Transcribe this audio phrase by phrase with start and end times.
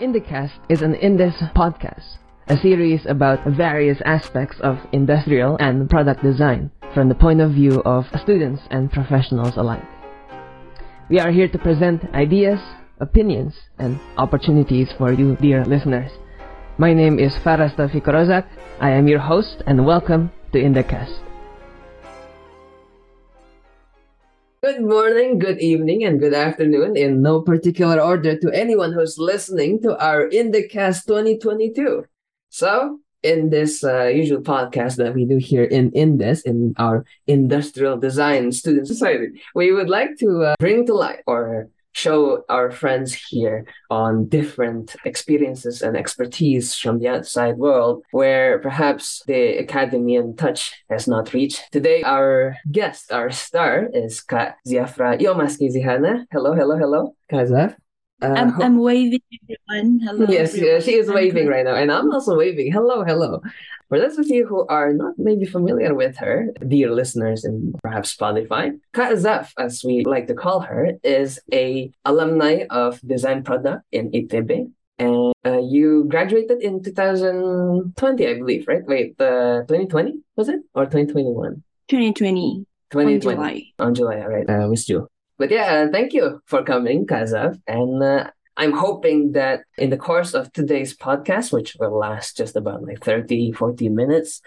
[0.00, 6.72] IndyCast is an Indus podcast, a series about various aspects of industrial and product design
[6.92, 9.84] from the point of view of students and professionals alike.
[11.08, 12.58] We are here to present ideas,
[12.98, 16.10] opinions, and opportunities for you, dear listeners.
[16.76, 18.44] My name is Faras Taufiq.
[18.80, 21.20] I am your host, and welcome to IndyCast.
[24.64, 29.82] Good morning, good evening, and good afternoon in no particular order to anyone who's listening
[29.82, 32.06] to our IndyCast 2022.
[32.48, 37.98] So, in this uh, usual podcast that we do here in Indus, in our Industrial
[37.98, 43.14] Design Student Society, we would like to uh, bring to light or show our friends
[43.14, 50.74] here on different experiences and expertise from the outside world where perhaps the academian touch
[50.90, 51.62] has not reached.
[51.72, 56.26] Today, our guest, our star, is Ka Ziafra Yomaski Zihana.
[56.32, 57.16] Hello, hello, hello.
[57.32, 57.76] Kazaf.
[58.22, 60.00] Uh, I'm, I'm waving everyone.
[60.00, 60.26] Hello.
[60.28, 60.82] Yes, everyone.
[60.82, 62.72] she is waving right now, and I'm also waving.
[62.72, 63.40] Hello, hello.
[63.94, 68.12] For those of you who are not maybe familiar with her, dear listeners and perhaps
[68.12, 74.10] Spotify, Kazaf, as we like to call her, is a alumni of Design Product in
[74.10, 74.72] ITB.
[74.98, 78.84] And uh, you graduated in 2020, I believe, right?
[78.84, 80.58] Wait, uh, 2020 was it?
[80.74, 81.62] Or 2021?
[81.86, 82.66] 2020.
[82.90, 83.14] 2020.
[83.14, 83.62] On July.
[83.78, 84.50] On July, all right.
[84.50, 85.06] Uh, with you.
[85.38, 87.60] But yeah, thank you for coming, Kazaf.
[87.68, 92.54] And uh, I'm hoping that in the course of today's podcast, which will last just
[92.56, 94.40] about like 30, 40 minutes,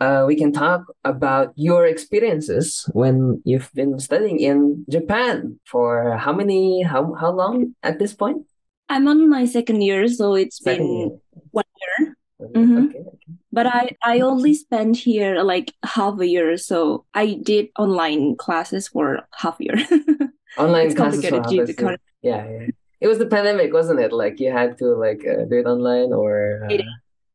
[0.00, 6.32] uh, we can talk about your experiences when you've been studying in Japan for how
[6.32, 8.44] many, how, how long at this point?
[8.88, 11.18] I'm on my second year, so it's Second been year.
[11.52, 12.16] one year.
[12.42, 12.88] Mhm.
[12.90, 13.08] okay, okay.
[13.52, 18.88] But I, I only spent here like half a year, so I did online classes
[18.88, 19.76] for half a year.
[20.58, 22.66] Online It's classes for to Harvard, current- yeah, yeah.
[23.04, 24.14] It was the pandemic, wasn't it?
[24.14, 26.78] Like you had to like uh, do it online or uh,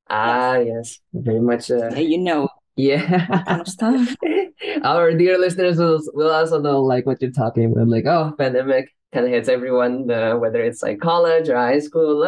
[0.09, 3.06] ah yes, very much uh, yeah, you know, yeah.
[3.45, 4.16] kind of stuff.
[4.84, 7.88] Our dear listeners will will also know like what you're talking about.
[7.88, 12.25] Like, oh, pandemic kind of hits everyone, uh, whether it's like college or high school.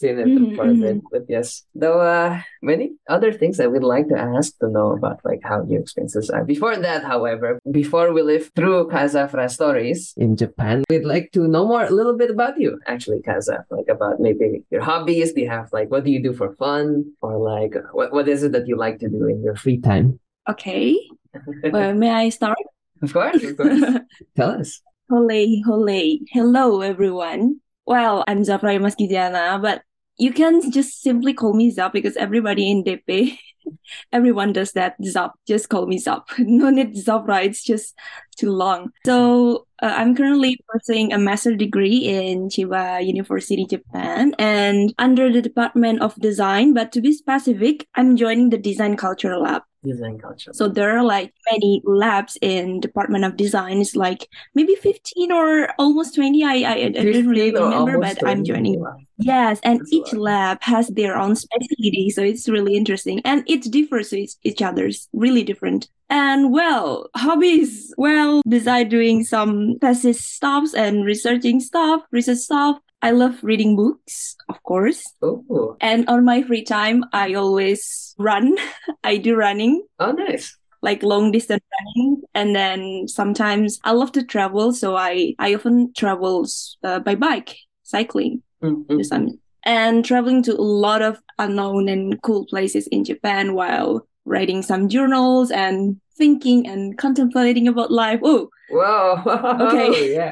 [0.00, 1.68] Seen it Mhm, for a bit, but yes.
[1.76, 5.60] Though, uh, many other things I would like to ask to know about like how
[5.68, 6.40] your experiences are.
[6.42, 11.68] Before that, however, before we live through Kazafra stories in Japan, we'd like to know
[11.68, 13.68] more a little bit about you, actually, Kazaf.
[13.68, 15.34] Like about maybe your hobbies.
[15.36, 18.40] Do you have like what do you do for fun, or like what what is
[18.40, 20.16] it that you like to do in your free time?
[20.48, 20.96] Okay.
[21.76, 22.58] Well, may I start?
[23.04, 23.84] Of course, of course.
[24.36, 24.80] Tell us.
[25.12, 26.24] Holy, holy.
[26.32, 27.60] Hello, everyone.
[27.86, 29.84] Well, I'm Zafra Maskidiana, but
[30.20, 33.38] you can just simply call me Zap because everybody in DP,
[34.12, 34.96] everyone does that.
[35.02, 36.28] Zap, just call me Zap.
[36.38, 37.94] No need Zafra, it's just
[38.36, 38.90] too long.
[39.06, 45.40] So uh, I'm currently pursuing a master degree in Chiba University, Japan, and under the
[45.40, 46.74] Department of Design.
[46.74, 49.62] But to be specific, I'm joining the Design Culture Lab.
[49.82, 50.52] Design culture.
[50.52, 53.80] So there are like many labs in Department of Design.
[53.80, 56.44] It's like maybe 15 or almost 20.
[56.44, 58.84] I I, I don't really remember, but I'm joining.
[59.16, 63.70] Yes, and That's each lab has their own specialty, so it's really interesting, and it
[63.70, 65.88] differs with each other's really different.
[66.10, 67.94] And well, hobbies.
[67.96, 74.36] Well, besides doing some thesis stuffs and researching stuff, research stuff, I love reading books,
[74.48, 75.02] of course.
[75.22, 78.56] Oh, And on my free time, I always run.
[79.04, 80.56] I do running oh, nice.
[80.82, 85.92] like long distance running and then sometimes i love to travel so i i often
[85.94, 91.88] travels uh, by bike cycling Mm, to mm, and traveling to a lot of unknown
[91.88, 98.20] and cool places in japan while writing some journals and thinking and contemplating about life
[98.22, 99.18] oh Wow.
[99.66, 100.14] Okay.
[100.18, 100.30] yeah.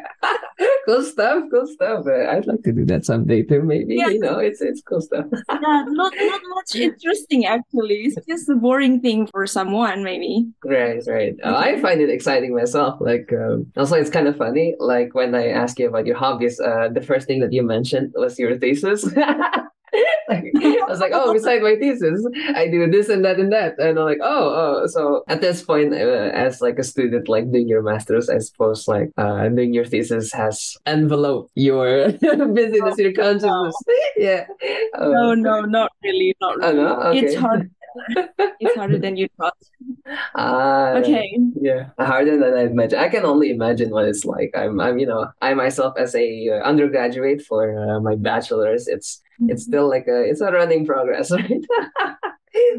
[0.87, 1.43] cool stuff.
[1.51, 2.07] Cool stuff.
[2.07, 3.63] Uh, I'd like to do that someday too.
[3.67, 4.15] Maybe Yeah.
[4.15, 5.27] you know, it's it's cool stuff.
[5.51, 11.03] yeah, not not much interesting actually it's just a boring thing for someone maybe Right,
[11.09, 11.35] right.
[11.43, 13.01] Uh, I find it exciting myself.
[13.01, 14.77] Like, um, also, it's kind of funny.
[14.79, 18.15] Like when I ask you about your hobbies, uh, the first thing that you mentioned
[18.15, 19.03] was your thesis.
[20.29, 22.25] like, I was like, oh, beside my thesis,
[22.55, 24.87] I do this and that and that, and I'm like, oh, oh.
[24.87, 28.87] So at this point, uh, as like a student, like doing your masters, I suppose,
[28.89, 33.75] like uh, doing your thesis has enveloped your busyness, your consciousness.
[34.17, 34.47] yeah.
[34.95, 37.11] Uh, no no not really not Oh, really no?
[37.13, 37.71] it's hard
[38.61, 39.57] it's harder than you thought
[40.35, 41.31] Ah, okay
[41.61, 42.99] Yeah, harder than I imagine.
[42.99, 44.51] I can only imagine what it's like.
[44.55, 49.23] I'm, I'm, you know, I myself as a uh, undergraduate for uh, my bachelor's, it's,
[49.49, 51.63] it's still like a, it's a running progress, right?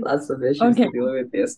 [0.02, 0.84] Lots of issues Okay.
[0.84, 1.28] to deal with.
[1.34, 1.58] Yes.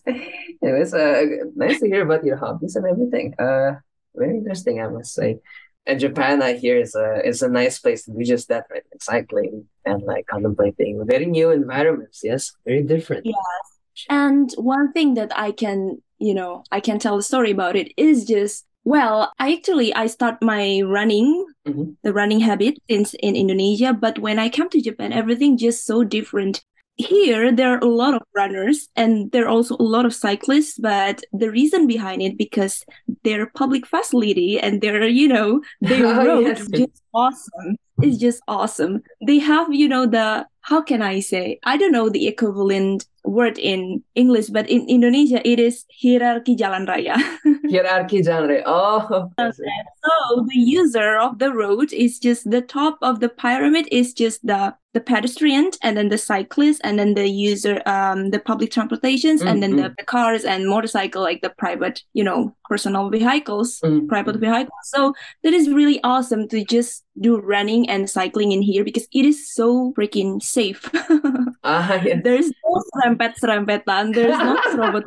[0.62, 1.24] Anyways, uh,
[1.56, 3.34] nice to hear about your hobbies and everything.
[3.38, 3.76] Uh,
[4.14, 5.38] very interesting, I must say.
[5.86, 8.84] And Japan, I hear, is a is a nice place to do just that, right?
[8.92, 9.66] Like cycling.
[9.84, 12.20] and like contemplating very new environments.
[12.22, 13.26] Yes, very different.
[13.26, 13.66] Yes.
[14.08, 17.92] And one thing that I can, you know, I can tell a story about it
[17.96, 21.96] is just well, I actually I start my running, Mhm.
[22.02, 26.02] the running habit since in Indonesia, but when I come to Japan, everything just so
[26.02, 26.64] different.
[26.96, 30.78] Here, there are a lot of runners and there are also a lot of cyclists,
[30.78, 32.84] but the reason behind it because
[33.24, 36.68] they're public facility and they're, you know, their Oh, road yes.
[36.68, 37.76] just awesome.
[38.02, 39.00] It's just awesome.
[39.26, 41.58] They have, you know, the how can I say?
[41.64, 46.86] I don't know the equivalent word in English, but in Indonesia it is hierarchy jalan
[46.86, 47.16] raya.
[47.70, 48.62] Hierarchy genre.
[48.66, 49.56] Oh, yes.
[49.56, 54.44] So the user of the road is just the top of the pyramid is just
[54.46, 59.40] the the pedestrian and then the cyclist and then the user um the public transportations
[59.40, 64.06] and then the, the cars and motorcycle like the private you know personal vehicles Mm,
[64.08, 64.68] private vehicles.
[64.84, 69.24] So that is really awesome to just do running and cycling in here because it
[69.24, 70.88] is so freaking safe.
[71.64, 72.20] Ah, yes.
[72.24, 75.04] there's no serempet serempetan there's no robot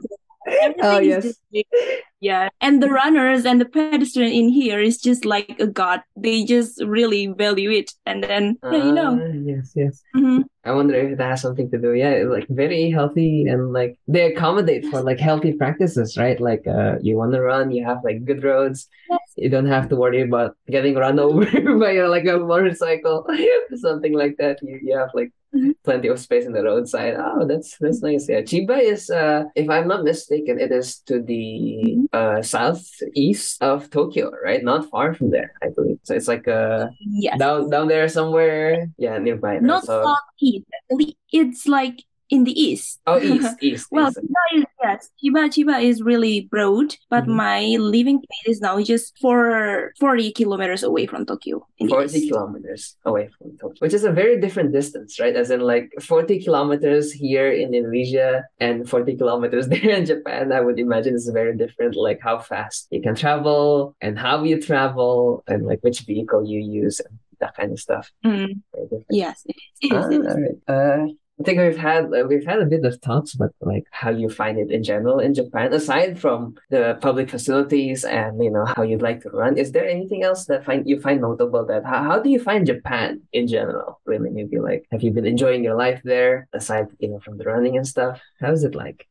[0.47, 1.65] Everything Oh, is yes.
[2.33, 2.57] Just big.
[2.61, 6.43] yeah and the runners and the pedestrian in here is just like a god they
[6.45, 10.03] just really value it and then yeah you know Ah, yes, yes.
[10.15, 10.43] Mhm.
[10.67, 11.93] I wonder if that has something to do.
[11.93, 16.41] Yeah, like very healthy and like they accommodate for like healthy practices, right?
[16.41, 18.87] Like uh you want to run, you have like good roads.
[19.09, 19.19] Yes.
[19.35, 21.45] You don't have to worry about getting run over
[21.79, 23.27] by uh, like a motorcycle,
[23.75, 24.61] something like that.
[24.61, 25.73] You you have like Mhm.
[25.87, 27.15] plenty of space in the roadside.
[27.17, 28.27] Oh, that's that's nice.
[28.27, 33.91] Yeah, Chiba is uh if I'm not mistaken, it is to the uh southeast of
[33.91, 34.63] Tokyo, right?
[34.63, 35.99] Not far from there, I believe.
[36.03, 38.87] So it's like uh yes down down there somewhere.
[38.97, 39.59] Yeah, nearby.
[39.59, 39.61] right?
[39.61, 40.65] not So southeast
[41.31, 41.99] it's like
[42.29, 44.17] in the east Oh, east, east, Well, east.
[44.17, 47.37] Chiba is yes, Chiba Chiba is really broad, but Mhm.
[47.37, 51.61] my living place is now just for forty kilometers away from Tokyo.
[51.77, 52.29] 40 east.
[52.33, 55.35] kilometers away from Tokyo, which is a very different distance, right?
[55.35, 60.61] As in, like 40 kilometers here in Indonesia and 40 kilometers there in Japan, I
[60.65, 65.43] would imagine is very different, like how fast you can travel and how you travel
[65.47, 68.09] and like which vehicle you use and that kind of stuff.
[68.25, 68.61] Mm,
[69.11, 69.77] yes, it is.
[69.85, 70.27] It is, Ah, it is.
[70.33, 70.59] all right.
[70.65, 71.05] Uh,
[71.37, 74.57] I think we've had we've had a bit of talks about like how you find
[74.57, 79.01] it in general in Japan, aside from the public facilities and you know how you'd
[79.01, 79.57] like to run.
[79.57, 81.65] Is there anything else that find you find notable?
[81.65, 83.99] That how, how do you find Japan in general?
[84.05, 87.43] Really, maybe like have you been enjoying your life there aside you know from the
[87.43, 88.21] running and stuff?
[88.39, 89.05] How is it like?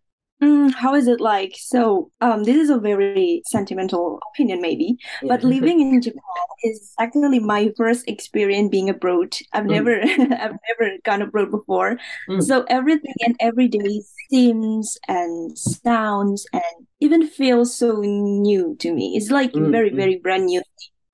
[0.44, 1.54] Mm, how is it like?
[1.56, 4.96] So, um, this is a very sentimental opinion, maybe,
[5.28, 6.20] but living in Japan
[6.64, 9.36] is actually my first experience being abroad.
[9.52, 9.74] I've Mm.
[9.76, 11.98] never, I've never gone abroad before.
[12.28, 12.40] Mm.
[12.40, 19.14] So everything and every day seems and sounds and even feels so new to me.
[19.16, 19.94] It's like Mm, very, mm.
[19.94, 20.62] very brand new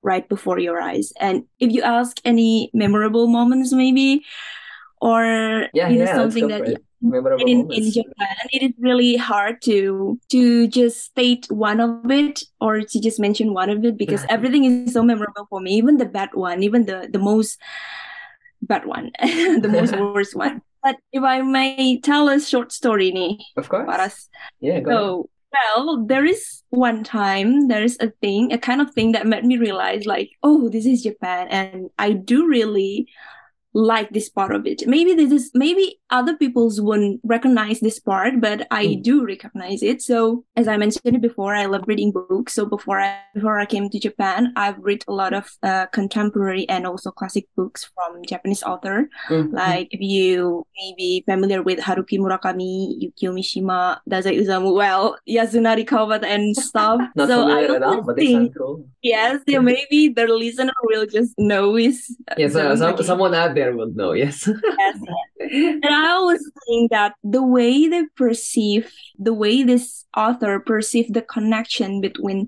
[0.03, 1.13] right before your eyes.
[1.19, 4.25] And if you ask any memorable moments, maybe,
[5.01, 6.83] or Yeah, you know, yeah, something that it.
[7.01, 7.91] Memorable in, in.
[7.91, 13.19] Japan, it is really hard to to just state one of it or to just
[13.19, 15.73] mention one of it because everything is so memorable for me.
[15.73, 17.59] Even the bad one, even the the most
[18.61, 20.61] bad one, the most worst one.
[20.83, 23.85] But if I may tell a short story, nih, Of course.
[23.85, 24.29] Paras.
[24.59, 24.91] Yeah, go.
[24.91, 29.27] So, well, there is one time, there is a thing, a kind of thing that
[29.27, 33.07] made me realize, like, oh, this is Japan, and I do really
[33.73, 34.83] like this part of it.
[34.85, 39.03] Maybe this is maybe other people's won't recognize this part, but I Mm.
[39.03, 40.01] do recognize it.
[40.01, 42.53] So as I mentioned before, I love reading books.
[42.53, 46.67] So before I before I came to Japan, I've read a lot of uh, contemporary
[46.67, 49.07] and also classic books from Japanese author.
[49.29, 55.15] Mm, Like if you may be familiar with Haruki Murakami, Yukio Mishima, Dazai Osamu, well,
[55.29, 56.99] Yasunari Kawabata and stuff.
[57.15, 58.83] So I familiar at all, always but they think, cool.
[59.01, 63.60] yes, yeah, maybe the listener will just know is Yeah, so, some, someone out there
[63.69, 64.13] would know.
[64.13, 64.47] Yes.
[64.47, 64.97] Yes.
[65.39, 71.21] And I always think that the way they perceive, the way this author perceive the
[71.21, 72.47] connection between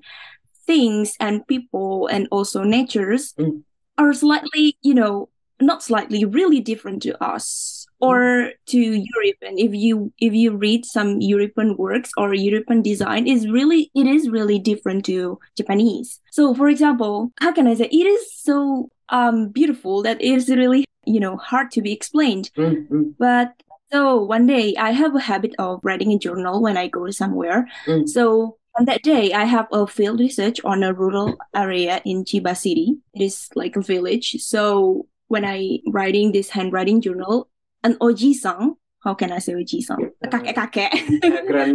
[0.65, 3.63] things and people and also natures Mm.
[3.98, 5.29] are slightly, you know,
[5.62, 9.58] not slightly, really different to us or to European.
[9.58, 14.29] If you if you read some European works or European design, is really it is
[14.29, 16.20] really different to Japanese.
[16.32, 20.50] So, for example, how can I say it is so um beautiful that it is
[20.50, 22.51] really you know hard to be explained.
[22.57, 23.53] Mm, mm, But
[23.91, 27.67] so one day I have a habit of writing a journal when I go somewhere.
[27.86, 28.07] Mm.
[28.10, 32.57] So on that day I have a field research on a rural area in Chiba
[32.57, 32.98] City.
[33.13, 34.38] It is like a village.
[34.41, 37.50] So when I writing this handwriting journal,
[37.83, 40.12] an oji-san how can I say oji-san?
[40.24, 40.93] A kakek-kakek.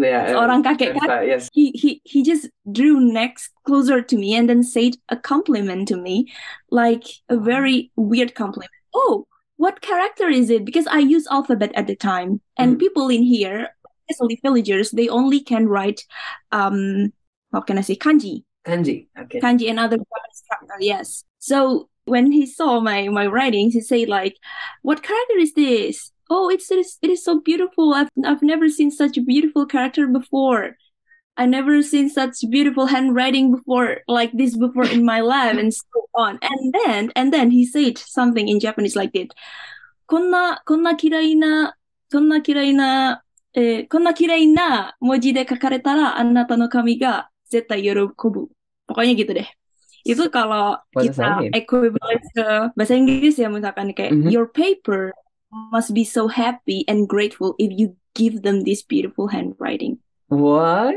[0.00, 0.96] yeah, Seorang kakek
[1.28, 1.50] yes.
[1.52, 5.96] he he he just drew next closer to me and then said a compliment to
[5.96, 6.32] me
[6.70, 9.26] like a very weird compliment oh
[9.58, 10.64] what character is it?
[10.64, 12.78] Because I use alphabet at the time, and Mm.
[12.84, 13.58] people in here,
[14.10, 16.00] especially villagers, they only can write,
[16.52, 17.12] um,
[17.52, 18.96] how can I say, kanji, Kanji.
[19.22, 19.40] Okay.
[19.40, 20.78] kanji and other Japanese character.
[20.78, 21.24] Yes.
[21.40, 24.36] So when he saw my my writings, he said like,
[24.86, 26.12] "What character is this?
[26.30, 27.94] Oh, it's it is, it is so beautiful.
[27.98, 30.76] I've I've never seen such a beautiful character before.
[31.37, 36.05] I never seen such beautiful handwriting before like this before in my life and so
[36.13, 36.37] on.
[36.45, 39.29] And then and then he said something in Japanese like this.
[40.05, 41.75] こんな、こんな嫌いな、
[42.11, 43.23] こんな嫌いな、
[43.55, 48.49] えーこんな嫌いな文字で書かれたら、あなたの神が絶対喜ぶ。
[48.85, 49.47] Pokoknya gitu deh.
[50.05, 51.51] Itu kalau What does that kita mean?
[51.55, 52.45] equivalent ke
[52.75, 54.29] bahasa Inggris ya misalkan kayak Mhm.
[54.29, 55.15] your paper
[55.71, 59.97] must be so happy and grateful if you give them this beautiful handwriting.
[60.27, 60.93] What?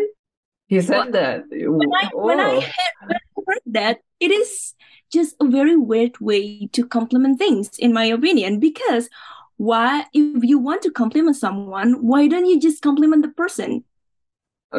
[0.72, 1.44] He Well, said that.
[1.51, 2.62] When I when I oh.
[3.01, 4.74] when I heard that, it is
[5.12, 8.60] just a very weird way to compliment things, in my opinion.
[8.60, 9.10] Because
[9.58, 13.84] why, if you want to compliment someone, why don't you just compliment the person?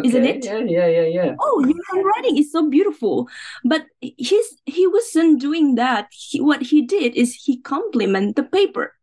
[0.03, 0.39] Isn't Okay.
[0.39, 0.45] it?
[0.45, 1.35] Yeah, yeah, yeah, yeah.
[1.39, 3.29] Oh, your handwriting is so beautiful.
[3.65, 6.09] But he's he wasn't doing that.
[6.13, 8.95] He, what he did is he compliment the paper.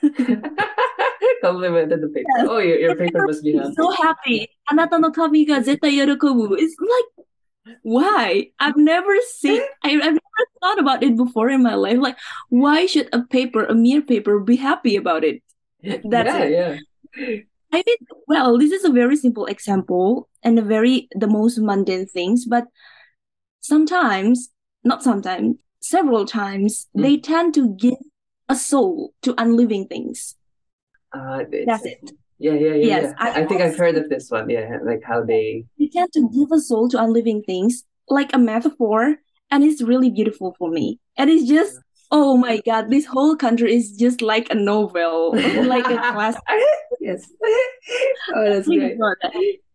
[1.42, 2.28] complimented the paper.
[2.36, 2.46] Yes.
[2.48, 3.74] Oh, your, your paper must be happy.
[3.74, 4.48] So happy.
[4.70, 6.56] Anata kami ga zetai yorokobu.
[6.58, 7.26] It's like
[7.82, 12.18] why i've never seen I, have never thought about it before in my life like
[12.48, 15.42] why should a paper a mere paper be happy about it
[15.82, 16.80] that's yeah, it
[17.16, 17.36] yeah.
[17.72, 17.96] i mean
[18.26, 22.64] well this is a very simple example and a very the most mundane things but
[23.60, 24.50] sometimes
[24.84, 27.02] not sometimes several times mm.
[27.02, 27.94] they tend to give
[28.52, 30.36] a soul to unliving things.
[31.12, 32.12] Uh, That's it.
[32.38, 33.14] Yeah, yeah, yeah, Yes, yeah.
[33.18, 34.50] I- I, think I've heard of this one.
[34.50, 35.64] Yeah, like how they.
[35.78, 39.16] They tend to give a soul to unliving things, like a metaphor,
[39.50, 40.98] and it's really beautiful for me.
[41.16, 41.78] And it's just,
[42.10, 45.32] oh my God, this whole country is just like a novel,
[45.74, 46.36] like a class.
[47.00, 47.30] yes.
[48.34, 48.98] oh, that's great.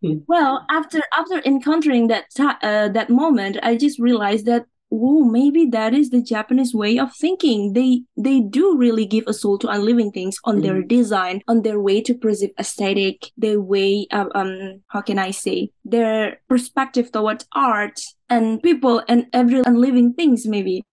[0.02, 0.18] Hmm.
[0.28, 5.94] Well, after after encountering that uh, that moment, I just realized that whoa, maybe that
[5.94, 7.72] is the Japanese way of thinking.
[7.72, 11.80] They they do really give a soul to unliving things on their design, on their
[11.80, 17.46] way to preserve aesthetic, their way of um how can I say their perspective towards
[17.54, 20.84] art and people and every unliving things maybe.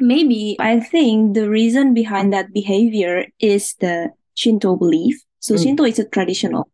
[0.00, 5.20] Maybe I think the reason behind that behavior is the Shinto belief.
[5.40, 5.62] So Mm.
[5.62, 6.70] Shinto is a traditional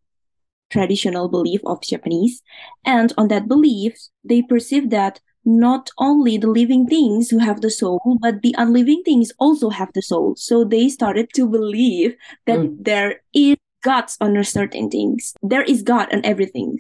[0.71, 2.43] traditional belief of Japanese.
[2.85, 3.95] And on that belief,
[4.25, 9.01] they perceive that not only the living things who have the soul, but the unliving
[9.07, 10.35] things also have the soul.
[10.37, 12.77] So they started to believe that Mm.
[12.85, 15.33] there is gods under certain things.
[15.47, 16.79] There is God on everything.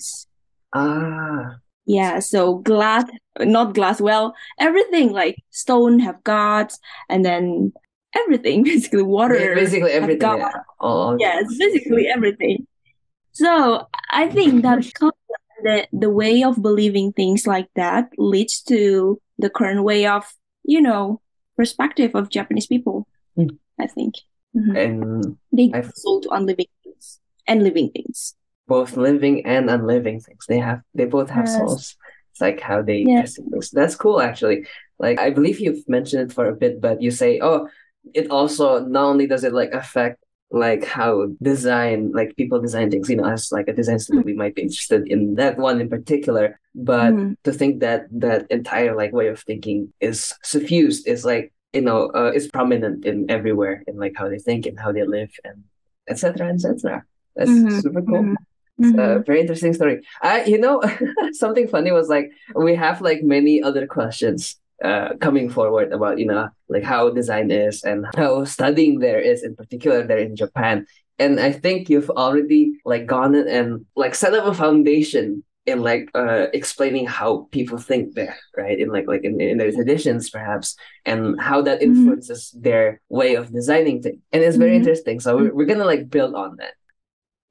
[0.74, 3.06] Ah, Yeah, so glass,
[3.38, 7.72] not glass, well, everything like stone have gods, and then
[8.18, 9.54] everything, basically water.
[9.54, 10.18] basically have everything.
[10.26, 10.38] God.
[10.42, 10.66] Yeah.
[10.82, 12.66] All, Yes, basically everything.
[13.38, 18.78] So I think that concept, the the way of believing things like that leads to
[19.42, 20.22] the current way of
[20.64, 21.20] you know
[21.58, 23.06] perspective of Japanese people.
[23.38, 23.58] Mm.
[23.84, 24.14] I think
[24.56, 24.72] Mhm.
[24.82, 24.96] And
[25.52, 28.18] they I've- give soul to unliving things and living things.
[28.68, 30.42] both living and unliving things.
[30.50, 31.54] They have they both have Yes.
[31.56, 31.84] souls.
[32.32, 33.20] It's like how they Yeah.
[33.22, 33.70] perceive things.
[33.78, 34.58] That's cool actually.
[34.98, 37.68] Like I believe you've mentioned it for a bit, but you say, oh,
[38.18, 40.18] it also not only does it like affect
[40.50, 44.34] like how design like people design things, you know, as like a design student, we
[44.34, 46.60] might be interested in that one in particular.
[46.74, 47.36] But Mhm.
[47.44, 52.10] to think that that entire like way of thinking is suffused is like you know
[52.14, 55.64] uh, is prominent in everywhere in like how they think and how they live and
[56.08, 57.04] etc And etc.
[57.34, 58.22] That's Mhm, super cool.
[58.22, 58.36] mhm,
[58.78, 58.98] It's mhm.
[58.98, 60.02] a very interesting story.
[60.22, 60.82] I, you know,
[61.32, 66.26] something funny was like we have like many other questions uh coming forward about you
[66.26, 70.86] know like how design is and how studying there is in particular there in Japan.
[71.18, 75.80] And I think you've already like gone in and like set up a foundation in
[75.82, 78.78] like uh explaining how people think there, right?
[78.78, 81.84] In like like in, in their traditions perhaps and how that Mhm.
[81.86, 84.20] influences their way of designing things.
[84.32, 84.80] And it's very Mhm.
[84.80, 85.20] interesting.
[85.20, 86.74] So we're, we're gonna like build on that.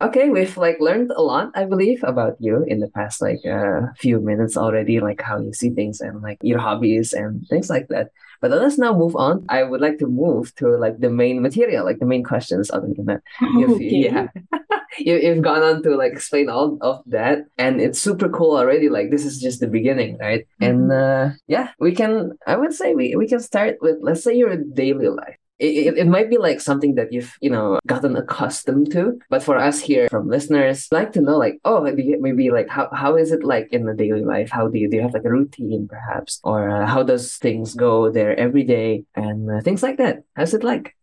[0.02, 3.94] Okay, we've like learned a lot, I believe, about you in the past like uh,
[3.98, 7.88] few minutes already, like how you see things and like your hobbies and things like
[7.88, 8.10] that.
[8.42, 9.46] But let's now move on.
[9.48, 12.90] I would like to move to like the main material, like the main questions other
[12.94, 13.22] than that.
[13.40, 14.10] You've, Okay.
[14.12, 14.28] Yeah.
[15.00, 18.90] you, you've gone on to like explain all of that and it's super cool already.
[18.90, 20.46] Like this is just the beginning, right?
[20.60, 24.36] And uh, yeah, we can, I would say we, we can start with, let's say
[24.36, 25.38] your daily life.
[25.58, 29.58] It, it, might be like something that you've you know gotten accustomed to but for
[29.58, 33.32] us here from listeners like to know like oh maybe, maybe like how, how is
[33.32, 34.50] it like in the daily life?
[34.52, 36.42] How do you do you have like a routine perhaps?
[36.44, 39.06] Or uh, how does things go there every day?
[39.16, 40.24] And uh, things like that.
[40.36, 40.96] How's it like?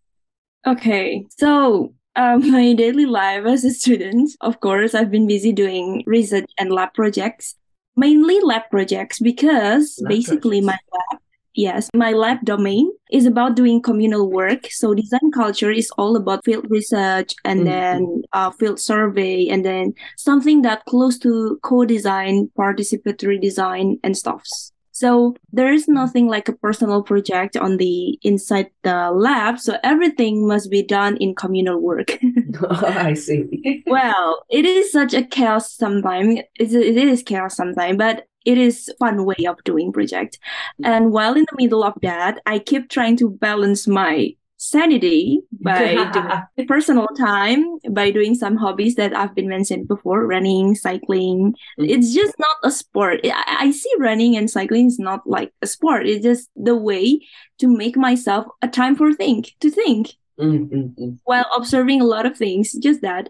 [0.66, 6.02] Okay, so um, my daily life as a student, of course, I've been busy doing
[6.06, 7.56] research and lab projects,
[7.96, 11.20] mainly lab projects because Lab basically my lab,
[11.54, 14.66] yes, my lab domain is about doing communal work.
[14.70, 19.64] So design culture is all about field research and Mm, then uh, field survey and
[19.64, 24.72] then something that close to co-design, participatory design and stuffs.
[24.92, 29.58] So there is nothing like a personal project on the inside the lab.
[29.58, 32.18] So everything must be done in communal work.
[32.70, 33.82] I see.
[33.86, 36.40] well, it is such a chaos sometimes.
[36.56, 40.38] It is chaos sometimes, but it is fun way of doing project.
[40.84, 45.94] And while in the middle of that, I keep trying to balance my sanity by
[46.12, 51.54] doing personal time by doing some hobbies that I've been mentioned before running cycling.
[51.78, 51.90] Mhm.
[51.90, 53.20] it's just not a sport.
[53.24, 56.06] I, I see running and cycling is not like a sport.
[56.06, 57.20] It's just the way
[57.58, 60.14] to make myself a time for think to think.
[60.40, 61.18] Mm, mm, mm.
[61.24, 63.28] while observing a lot of things just that.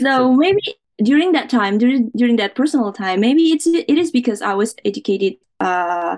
[0.00, 4.42] So- maybe during that time during, during that personal time maybe it's it is because
[4.42, 6.16] i was educated uh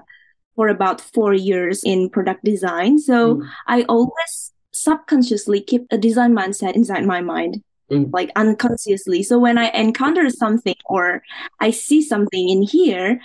[0.56, 3.48] for about four years in product design so Mm.
[3.66, 8.08] i always subconsciously keep a design mindset inside my mind Mm.
[8.12, 11.22] like unconsciously so when i encounter something or
[11.60, 13.20] i see something in here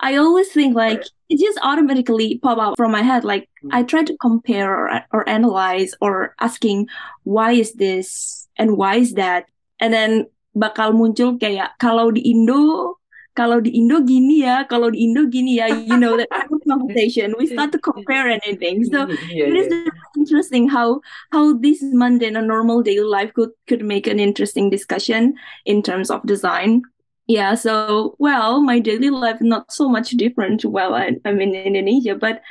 [0.00, 3.70] i always think like it just automatically pop out from my head like Mm.
[3.72, 6.86] i try to compare or, or analyze or asking
[7.24, 9.46] why is this and why is that
[9.80, 12.96] and then bakal muncul kayak kalau di Indo
[13.32, 16.60] kalau di Indo gini ya kalau di Indo gini ya you know that kind of
[16.68, 17.32] conversation.
[17.40, 19.88] We start to compare anything so yeah, it is yeah.
[20.16, 21.00] interesting how
[21.32, 26.12] how this mundane and normal daily life could could make an interesting discussion in terms
[26.12, 26.84] of design.
[27.24, 32.18] Yeah so well my daily life not so much different while I, i'm in indonesia
[32.18, 32.42] but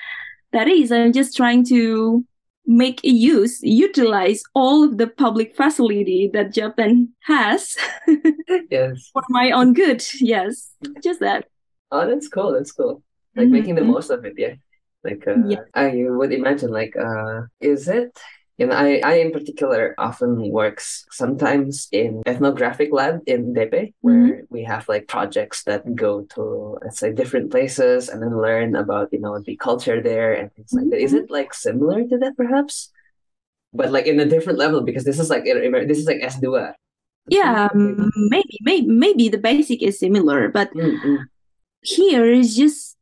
[0.56, 2.24] that is i'm just trying to
[2.66, 7.76] make use utilize all of the public facility that japan has
[8.70, 9.10] yes.
[9.14, 11.46] for my own good yes just that
[11.94, 12.54] Oh, that's cool.
[12.54, 13.04] That's cool.
[13.36, 13.92] Like making the Mhm.
[13.92, 14.56] most of it, yeah.
[15.04, 15.64] Like uh, Yeah.
[15.76, 18.18] I would imagine like uh is it
[18.68, 24.64] know, I, I in particular often works sometimes in ethnographic lab in Depe where we
[24.64, 29.20] have like projects that go to let's say different places and then learn about, you
[29.20, 31.00] know, the culture there and things like that.
[31.02, 32.92] Is it like similar to that perhaps?
[33.74, 36.74] But like in a different level because this is like this is like S2.
[37.30, 41.18] yeah mm, maybe maybe maybe the basic is similar but Mm, mm.
[41.82, 42.98] here is just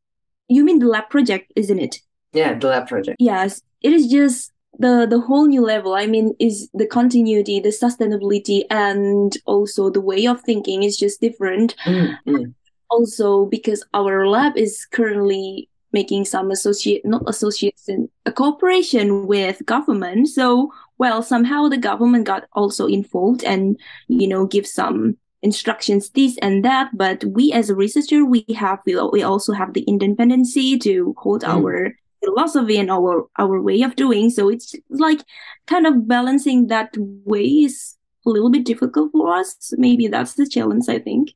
[0.48, 2.00] you mean the lab project isn't it
[2.34, 3.16] Yeah, the lab project.
[3.20, 7.70] yes it is just the the whole new level i mean is the continuity the
[7.70, 12.54] sustainability and also the way of thinking is just different Mm, mm.
[12.90, 20.28] also because our lab is currently making some associate not association a cooperation with government
[20.28, 23.76] so well somehow the government got also involved and
[24.08, 28.78] you know give some instructions this and that but we as a researcher we have
[28.86, 31.48] we, we also have the independency to hold Mm.
[31.50, 35.22] our philosophy and our our way of doing so it's like
[35.68, 36.94] kind of balancing that
[37.26, 41.32] way is a little bit difficult for us maybe that's the challenge i think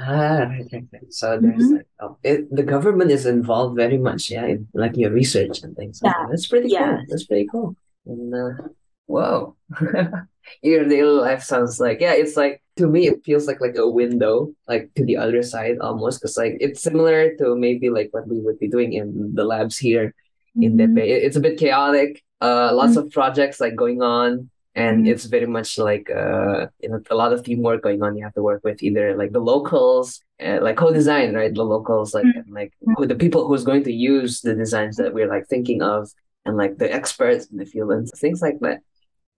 [0.00, 1.12] Ah, right, right, right.
[1.12, 1.76] So there's Mhm.
[1.76, 5.74] like oh, it, the government is involved very much, yeah, in like your research and
[5.76, 6.28] things like Yeah, that.
[6.30, 6.78] That's pretty cool.
[6.78, 7.00] yeah.
[7.08, 7.74] That's pretty cool.
[8.06, 8.68] And uh,
[9.06, 9.56] whoa,
[10.62, 13.90] your daily life sounds like yeah, it's like to me it feels like like a
[13.90, 18.28] window like to the other side almost because like it's similar to maybe like what
[18.28, 20.14] we would be doing in the labs here
[20.60, 20.78] in Mhm.
[20.80, 21.04] Depe.
[21.26, 22.22] It's a bit chaotic.
[22.40, 22.98] Uh, lots Mm.
[23.00, 25.10] of projects like going on, and Mhm.
[25.10, 28.16] it's very much like uh, you know, a lot of teamwork going on.
[28.16, 30.06] You have to work with either like the locals,
[30.46, 31.52] uh, like co-design, right?
[31.54, 35.14] The locals, like and, like who the people who's going to use the designs that
[35.14, 36.00] we're like thinking of,
[36.44, 38.78] and like the experts in the field and things like that.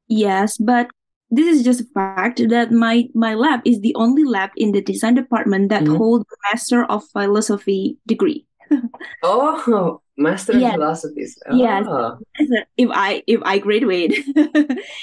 [0.09, 0.89] Yes, but
[1.31, 4.83] this is just a fact that my my lab is the only lab in the
[4.83, 5.97] design department that Mhm.
[5.97, 8.45] holds Master of Philosophy degree.
[9.23, 10.75] Oh, Master of Yes.
[10.75, 11.39] Philosophies.
[11.53, 11.87] Yes.
[11.89, 12.19] Oh.
[12.77, 14.13] If I if I graduate,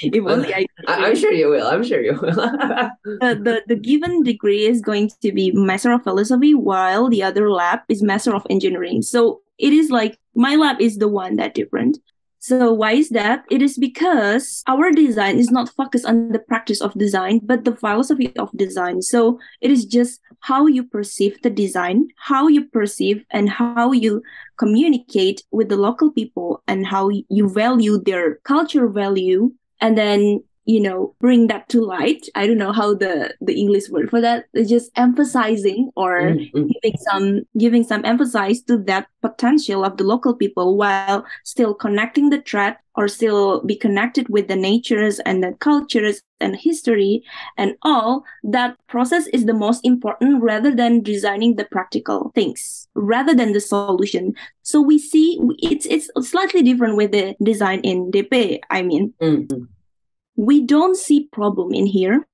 [0.02, 1.66] if only I, I, I'm sure you will.
[1.66, 2.34] I'm sure you will.
[2.34, 7.22] the, uh, the the given degree is going to be Master of Philosophy, while the
[7.22, 9.02] other lab is Master of Engineering.
[9.02, 11.98] So it is like my lab is the one that different.
[12.40, 13.44] So why is that?
[13.50, 17.74] It is because our design is not focused on the practice of design, but the
[17.74, 19.02] philosophy of design.
[19.02, 24.22] So it is just how you perceive the design, how you perceive and how you
[24.56, 30.80] communicate with the local people and how you value their culture value and then you
[30.80, 34.44] know bring that to light i don't know how the the english word for that
[34.52, 36.66] It's just emphasizing or Mm-hmm.
[36.74, 37.26] giving some
[37.56, 42.76] giving some emphasis to that potential of the local people while still connecting the thread
[42.94, 47.22] or still be connected with the natures and the cultures and history
[47.56, 53.34] and all that process is the most important rather than designing the practical things rather
[53.34, 55.38] than the solution so we see
[55.70, 59.64] it's it's slightly different with the design in dp i mean Mm-hmm.
[60.38, 62.26] We don't see problem in here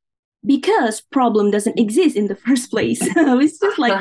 [0.45, 3.01] because problem doesn't exist in the first place.
[3.17, 3.97] It's just like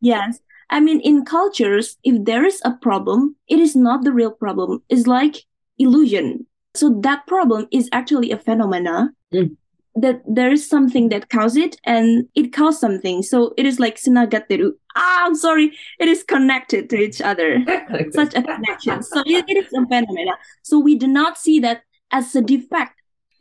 [0.00, 0.38] yes.
[0.70, 4.82] I mean in cultures if there is a problem it is not the real problem.
[4.92, 5.36] It's like
[5.78, 6.46] illusion.
[6.74, 9.56] So that problem is actually a phenomena Mm.
[10.04, 13.22] that there is something that causes it and it causes something.
[13.22, 14.68] So it is like sinagateru.
[14.94, 15.72] Ah i'm sorry.
[15.98, 17.50] It is connected to each other.
[18.20, 19.02] Such a connection.
[19.02, 20.34] So it, it is a phenomena.
[20.62, 21.82] So we do not see that
[22.12, 22.94] as a defect.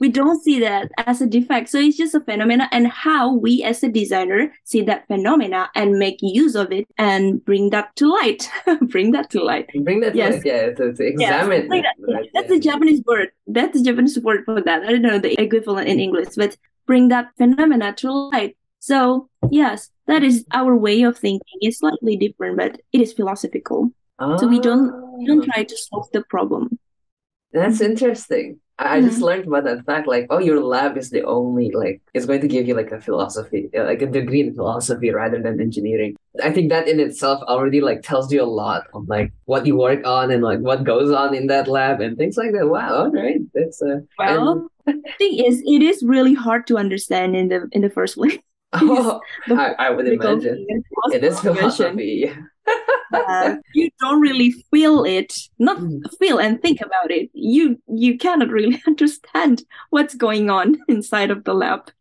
[0.04, 1.70] We don't see that as a defect.
[1.70, 5.98] So it's just a phenomena and how we as a designer see that phenomena and
[5.98, 8.50] make use of it and bring that to light.
[8.94, 9.70] bring that to light.
[9.88, 10.32] Bring that Yes.
[10.32, 11.68] to light, yeah, to, to Yes, examine.
[11.70, 12.56] bring that- it, That's yeah.
[12.56, 13.30] the Japanese word.
[13.48, 14.84] That's the Japanese word for that.
[14.84, 18.58] I don't know the equivalent in English, but bring that phenomena to light.
[18.80, 21.58] So yes, that is our way of thinking.
[21.62, 23.80] It's slightly different, but it is philosophical.
[24.40, 26.78] So we don't- We don't Ah, try to solve the problem.
[27.54, 28.60] That's interesting.
[28.84, 30.08] I, I just learned about that fact.
[30.08, 33.00] Like, oh, your lab is the only like it's going to give you like a
[33.00, 36.16] philosophy, uh, like a degree in philosophy rather than engineering.
[36.44, 39.78] I think that in itself already like tells you a lot of like what you
[39.78, 42.68] work on and like what goes on in that lab and things like that.
[42.68, 44.00] Wow, all right, that's uh.
[44.20, 48.16] Well, the thing is, it is really hard to understand in the in the first
[48.18, 48.38] place.
[48.76, 50.66] Oh, I, I would imagine
[51.12, 52.34] it is philosophy.
[53.14, 56.02] Uh, you don't really feel it not Mm.
[56.20, 61.44] feel and think about it you you cannot really understand what's going on inside of
[61.44, 61.92] the lab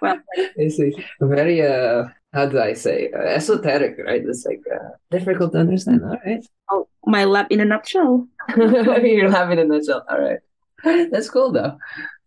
[0.00, 0.18] well
[0.56, 0.78] it's.
[1.20, 4.22] Very uh, how do I say uh, esoteric, right?
[4.24, 6.02] It's like uh, difficult to understand.
[6.04, 6.44] All right.
[6.70, 10.04] oh, my lab in a nutshell You're having a nutshell.
[10.08, 10.40] All right.
[11.10, 11.78] That's cool though.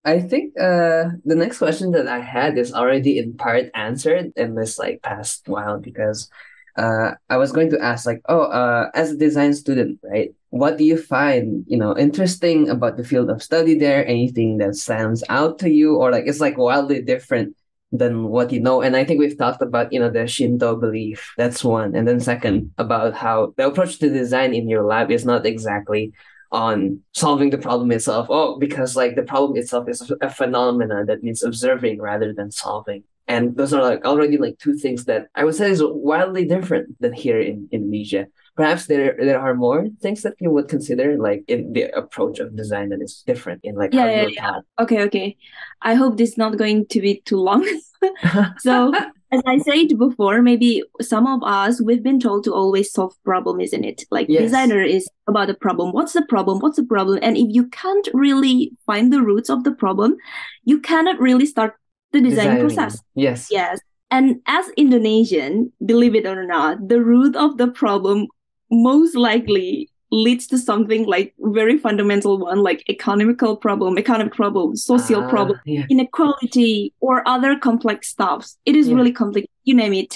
[0.05, 4.55] I think uh the next question that I had is already in part answered in
[4.55, 6.29] this like past while because
[6.77, 10.33] uh I was going to ask like, oh, uh as a design student, right?
[10.49, 14.05] What do you find, you know, interesting about the field of study there?
[14.07, 17.55] Anything that stands out to you or like it's like wildly different
[17.91, 18.81] than what you know?
[18.81, 21.33] And I think we've talked about, you know, the Shinto belief.
[21.37, 21.95] That's one.
[21.95, 26.13] And then second, about how the approach to design in your lab is not exactly
[26.51, 28.27] on solving the problem itself.
[28.29, 33.03] Oh, because like the problem itself is a phenomena that needs observing rather than solving.
[33.27, 36.99] And those are like already like two things that I would say is wildly different
[37.01, 38.27] than here in Indonesia.
[38.55, 42.55] Perhaps there there are more things that you would consider like in the approach of
[42.55, 45.37] design that is different in like how Yeah, yeah, you're okay okay.
[45.81, 47.65] I hope this is not going to be too long.
[48.59, 48.93] So
[49.31, 53.59] as i said before maybe some of us we've been told to always solve problem
[53.59, 54.03] isn't it?
[54.11, 54.43] Like Yes.
[54.43, 55.91] designer is about the problem.
[55.91, 56.59] What's the problem?
[56.59, 57.19] What's the problem?
[57.21, 60.15] And if you can't really find the roots of the problem
[60.63, 61.73] you cannot really start
[62.15, 62.93] the design process
[63.25, 63.47] Yes.
[63.51, 63.79] yes
[64.11, 64.25] and
[64.59, 68.27] as indonesian believe it or not the root of the problem
[68.71, 75.21] most likely leads to something like very fundamental one like economical problem economic problem social
[75.23, 75.85] Ah, problem Yeah.
[75.95, 78.49] inequality or other complex stuffs.
[78.69, 78.95] It is Yeah.
[78.97, 80.13] really complex, you name it.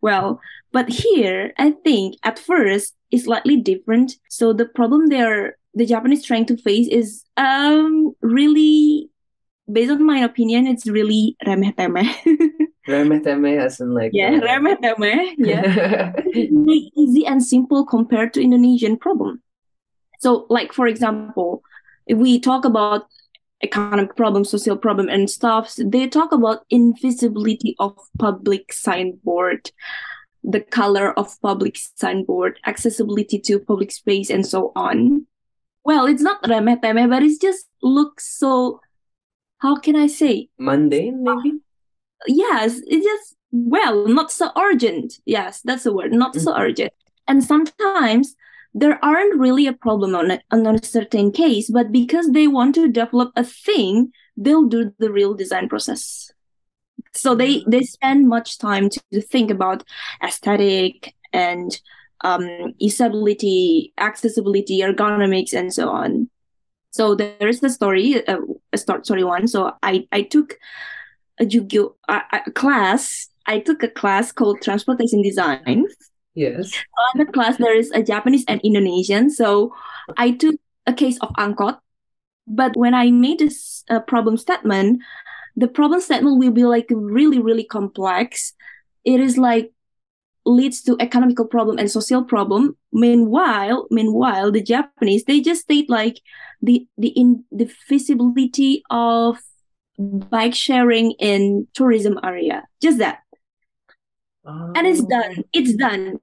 [0.00, 0.40] Well,
[0.76, 4.08] but here I think at first it's slightly different.
[4.38, 9.10] So the problem there the Japanese trying to face is um really
[9.72, 12.08] based on my opinion, it's really remeh temeh.
[12.88, 15.34] Remeh-temeh as in like yeah, uh, remeh temeh.
[15.38, 16.12] Yeah.
[16.34, 19.40] Very easy and simple compared to Indonesian problem.
[20.18, 21.62] So, like for example,
[22.06, 23.06] if we talk about
[23.62, 29.70] economic problem, social problem, and stuff, they talk about invisibility of public signboard,
[30.42, 35.26] the color of public signboard, accessibility to public space, and so on.
[35.84, 38.80] Well, it's not remeh temeh, but it just looks so.
[39.62, 40.48] How can I say?
[40.58, 41.60] mundane maybe.
[42.26, 45.20] yes, it just well, not so urgent.
[45.24, 46.92] Yes, that's the word, not so urgent.
[47.28, 48.34] And sometimes
[48.74, 52.74] there aren't really a problem on a, on a certain case, but because they want
[52.76, 56.32] to develop a thing, they'll do the real design process.
[57.14, 59.84] So they they spend much time to, to think about
[60.24, 61.78] aesthetic and
[62.22, 66.30] um, usability, accessibility, ergonomics, and so on.
[66.92, 68.38] So there is a story, uh,
[68.76, 69.48] story one.
[69.48, 70.58] So I I took
[71.40, 73.28] a Jugyo a, a class.
[73.46, 75.86] I took a class called Transportation Design.
[76.34, 76.72] Yes.
[77.12, 79.30] On the class, there is a Japanese and Indonesian.
[79.30, 79.74] So
[80.16, 80.54] I took
[80.86, 81.78] a case of angkot.
[82.46, 85.00] But when I made this uh, problem statement,
[85.56, 88.52] the problem statement will be like really, really complex.
[89.04, 89.72] It is like
[90.44, 92.76] leads to economical problem and social problem.
[92.92, 96.20] Meanwhile, meanwhile, the Japanese they just state like
[96.60, 99.38] the the in the feasibility of
[99.98, 102.64] bike sharing in tourism area.
[102.80, 103.20] Just that.
[104.44, 104.72] Oh.
[104.74, 105.34] And it's done.
[105.38, 105.42] Oh.
[105.52, 106.18] It's done.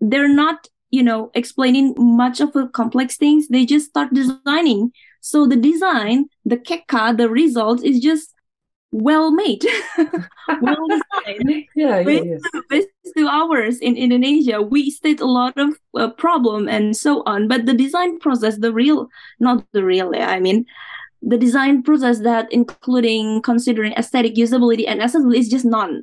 [0.00, 3.48] They're not, you know, explaining much of the complex things.
[3.48, 4.92] They just start designing.
[5.20, 8.34] So the design, the keka, the result is just
[8.92, 9.64] well made,
[10.60, 11.64] well designed.
[11.74, 12.36] yeah, yeah,
[12.70, 12.80] yeah.
[13.16, 17.48] two hours in Indonesia, we state a lot of uh, problem and so on.
[17.48, 20.66] But the design process, the real, not the real, I mean,
[21.22, 26.02] the design process that including considering aesthetic usability and accessibility is just none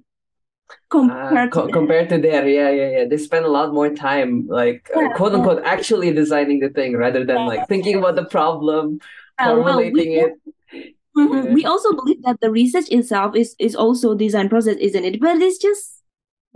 [0.89, 3.89] compared uh, co- to compared to there yeah yeah yeah they spend a lot more
[3.89, 5.69] time like uh, yeah, uh, quote unquote yeah.
[5.69, 8.99] actually designing the thing rather than like thinking about the problem
[9.41, 10.33] formulating well, we, it
[11.17, 11.53] mm-hmm.
[11.53, 15.41] we also believe that the research itself is is also design process isn't it but
[15.41, 15.97] it's just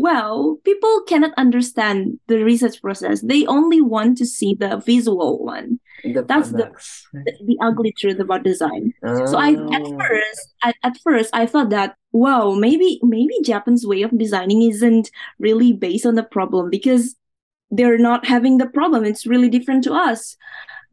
[0.01, 3.21] well, people cannot understand the research process.
[3.21, 5.79] They only want to see the visual one.
[6.03, 6.71] The That's the,
[7.13, 8.93] the, the ugly truth about design.
[9.03, 9.27] Oh.
[9.27, 9.99] So I at oh.
[9.99, 15.11] first at, at first I thought that wow maybe maybe Japan's way of designing isn't
[15.37, 17.15] really based on the problem because
[17.69, 19.05] they're not having the problem.
[19.05, 20.35] It's really different to us.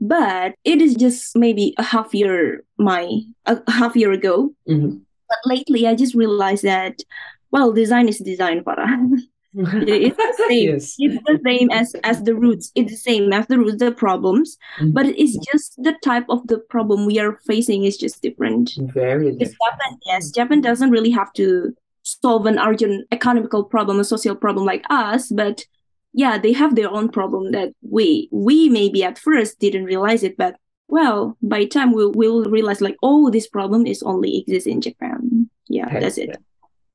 [0.01, 4.55] But it is just maybe a half year my a half year ago.
[4.69, 4.99] Mm-hmm.
[5.29, 7.03] But lately I just realized that
[7.51, 8.87] well design is design para
[9.55, 10.95] it's the same yes.
[10.99, 14.59] it's the same as as the roots it's the same as the roots the problems
[14.79, 14.93] mm-hmm.
[14.93, 19.33] but it's just the type of the problem we are facing is just different very
[19.33, 19.57] different.
[19.57, 24.67] japan yes japan doesn't really have to solve an urgent economical problem a social problem
[24.67, 25.65] like us but
[26.13, 30.37] yeah they have their own problem that we we maybe at first didn't realize it
[30.37, 30.57] but
[30.89, 35.49] well by time we'll, we'll realize like oh this problem is only exists in japan.
[35.69, 36.37] Yeah that's it.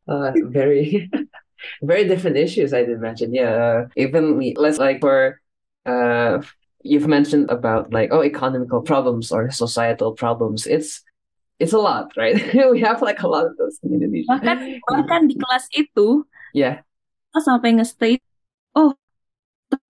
[0.07, 1.09] uh, very
[1.81, 3.33] very different issues i'd imagine.
[3.33, 5.39] Yeah uh, even let's like for
[5.85, 6.41] uh
[6.83, 10.67] you've mentioned about like oh economical problems or societal problems.
[10.67, 11.01] It's
[11.59, 12.35] it's a lot right?
[12.71, 14.27] We have like a lot of those in Indonesia.
[14.35, 16.83] Bahkan bahkan di kelas itu yeah.
[17.33, 18.21] sampai nge-state
[18.77, 18.93] oh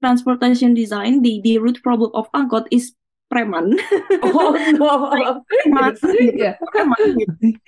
[0.01, 2.93] transportation design the the root problem of angkot is
[3.33, 3.73] preman.
[4.23, 5.41] Oh no!
[6.37, 6.55] yeah.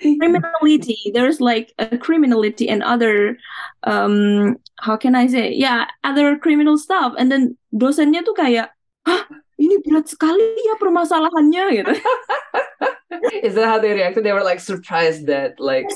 [0.00, 1.10] criminality.
[1.12, 3.38] There's like a criminality and other,
[3.82, 5.52] um, how can I say?
[5.52, 7.14] Yeah, other criminal stuff.
[7.18, 8.70] And then dosennya tuh kayak,
[9.06, 11.92] hah, ini berat sekali ya permasalahannya gitu.
[13.46, 14.24] Is that how they reacted?
[14.24, 15.88] They were like surprised that like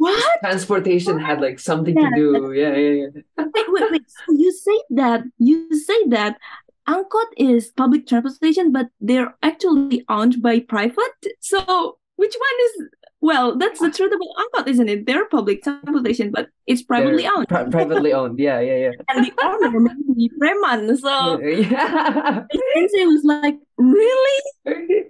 [0.00, 1.26] what transportation what?
[1.26, 2.08] had like something yeah.
[2.08, 2.28] to do.
[2.56, 3.10] Yeah, yeah, yeah.
[3.36, 4.06] Wait, wait, wait.
[4.08, 6.40] So you say that you say that
[6.88, 11.20] Angkot is public transportation, but they're actually owned by private.
[11.40, 12.74] So which one is
[13.22, 13.56] well?
[13.56, 15.06] That's the truth about Angkot, isn't it?
[15.06, 17.48] They're public transportation, but it's privately they're owned.
[17.48, 18.90] Pri- privately owned, yeah, yeah, yeah.
[19.08, 20.98] and the owner may be Preman.
[20.98, 24.42] So yeah, it was like, really?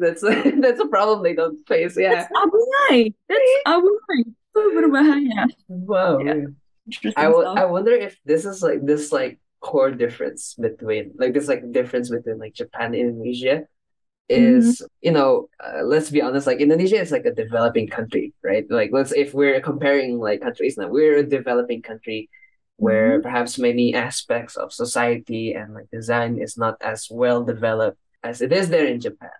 [0.00, 1.96] that's a, that's a problem they don't face.
[1.96, 3.14] Yeah, that's abunai.
[3.28, 3.42] That's.
[4.54, 5.48] So berbahaya.
[5.68, 6.18] Wow.
[6.18, 6.52] Yeah.
[7.16, 11.48] I, w- I wonder if this is like this like core difference between like this
[11.48, 13.64] like difference between like Japan and Indonesia
[14.32, 14.86] is mm-hmm.
[15.02, 18.90] you know uh, let's be honest like Indonesia is like a developing country right like
[18.92, 22.28] let's if we're comparing like countries now we're a developing country
[22.76, 23.22] where mm-hmm.
[23.22, 28.52] perhaps many aspects of society and like design is not as well developed as it
[28.52, 29.30] is there in Japan.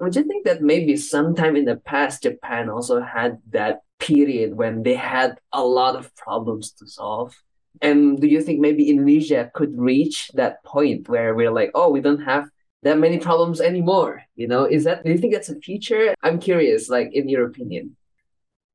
[0.00, 4.82] Would you think that maybe sometime in the past Japan also had that period when
[4.82, 7.34] they had a lot of problems to solve?
[7.82, 12.00] And do you think maybe Indonesia could reach that point where we're like, oh, we
[12.00, 12.48] don't have
[12.82, 14.22] that many problems anymore?
[14.36, 16.14] You know, is that, do you think that's a future?
[16.22, 17.96] I'm curious, like, in your opinion.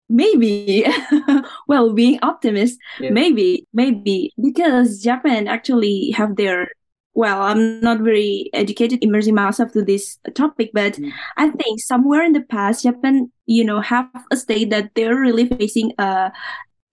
[0.08, 0.86] Maybe.
[1.68, 3.10] well, being optimist, yeah.
[3.10, 6.68] maybe, maybe because Japan actually have their
[7.16, 11.12] well, I'm not very educated immersing myself to this topic, but mm.
[11.38, 15.48] I think somewhere in the past, Japan, you know, have a state that they're really
[15.48, 16.32] facing a,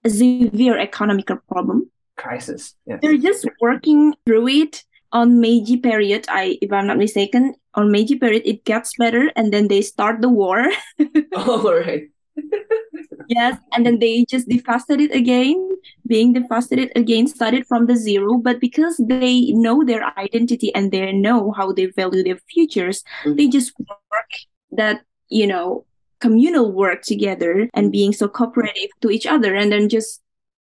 [0.06, 2.74] severe economical problem crisis.
[2.86, 2.98] Yes.
[3.02, 6.26] They're just working through it on Meiji period.
[6.28, 10.20] I, if I'm not mistaken, on Meiji period it gets better, and then they start
[10.20, 10.66] the war.
[11.36, 12.08] All right.
[13.28, 15.68] yes, and then they just devastated again,
[16.06, 18.38] being devastated again, started from the zero.
[18.38, 23.36] But because they know their identity and they know how they value their futures, mm-hmm.
[23.36, 24.30] they just work
[24.72, 25.84] that you know
[26.20, 30.22] communal work together and being so cooperative to each other, and then just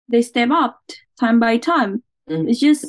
[0.08, 0.80] they step up
[1.20, 2.02] time by time.
[2.30, 2.48] Mm.
[2.48, 2.87] It's just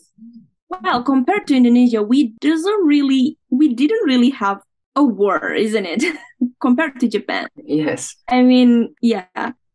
[0.69, 4.61] well compared to Indonesia, we doesn't really we didn't really have
[4.95, 6.03] a war, isn't it?
[6.61, 7.47] Compared to Japan.
[7.55, 8.15] Yes.
[8.27, 9.25] I mean, yeah.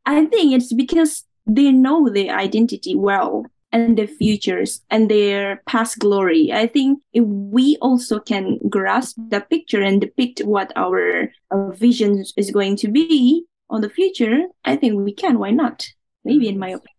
[0.07, 5.99] I think it's because they know their identity well and their futures and their past
[5.99, 6.53] glory.
[6.53, 12.25] I think if we also can grasp the picture and depict what our uh, vision
[12.37, 15.39] is going to be on the future, I think we can.
[15.39, 15.89] Why not?
[16.25, 16.91] Maybe in my opinion.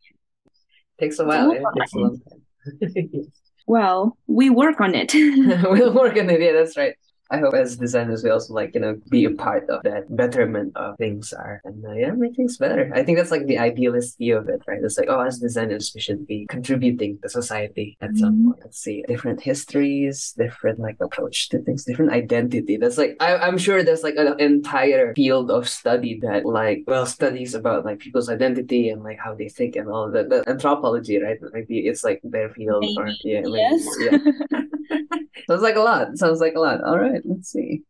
[0.99, 1.53] Takes a while.
[1.53, 1.61] Yeah?
[1.77, 3.31] Takes a long time.
[3.65, 5.13] well, we work on it.
[5.13, 6.41] we'll work on it.
[6.41, 6.95] Yeah, that's right.
[7.31, 10.73] I hope as designers we also like you know be a part of that betterment
[10.75, 12.91] of things are and uh, yeah make things better.
[12.93, 14.79] I think that's like the idealist view of it, right?
[14.83, 18.45] It's like oh as designers we should be contributing to society at some Mhm.
[18.45, 18.59] point.
[18.63, 22.77] Let's see different histories, different like approach to things, different identity.
[22.77, 27.05] That's like I, I'm sure there's like an entire field of study that like well
[27.05, 30.29] studies about like people's identity and like how they think and all that.
[30.29, 31.37] The anthropology, right?
[31.53, 33.81] Maybe it's like their field or Maybe, yeah, maybe, yes.
[33.99, 34.59] yeah.
[35.47, 36.17] Sounds like a lot.
[36.17, 36.83] Sounds like a lot.
[36.83, 37.83] All right, let's see.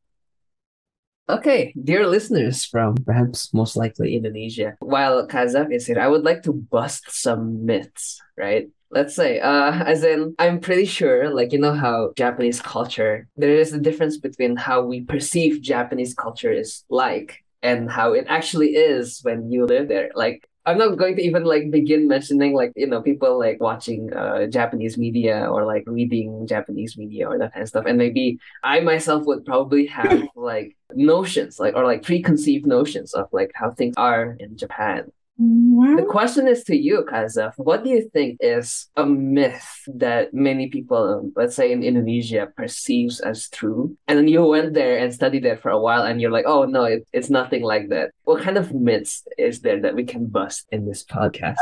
[1.27, 6.43] Okay, dear listeners from perhaps most likely Indonesia, while Kazaf is here, I would like
[6.43, 8.69] to bust some myths, right?
[8.91, 13.57] Let's say, uh, as in, I'm pretty sure, like, you know how Japanese culture, there
[13.57, 18.75] is a difference between how we perceive Japanese culture is like and how it actually
[18.75, 20.11] is when you live there.
[20.13, 24.11] Like, I'm not going to even like begin mentioning like you know people like watching
[24.13, 28.39] uh Japanese media or like reading Japanese media or that kind of stuff and maybe
[28.63, 33.71] I myself would probably have like notions like or like preconceived notions of like how
[33.71, 35.11] things are in Japan.
[35.37, 37.53] The question is to you, Kazaf.
[37.57, 43.19] What do you think is a myth that many people, let's say in Indonesia, perceives
[43.19, 43.97] as true?
[44.07, 46.63] And then you went there and studied there for a while, and you're like, oh
[46.63, 48.11] no, it, it's nothing like that.
[48.23, 51.57] What kind of myths is there that we can bust in this podcast?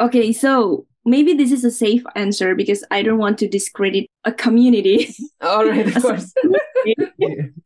[0.00, 4.32] Okay, so maybe this is a safe answer because I don't want to discredit a
[4.32, 5.14] community.
[5.40, 6.34] All right, of course.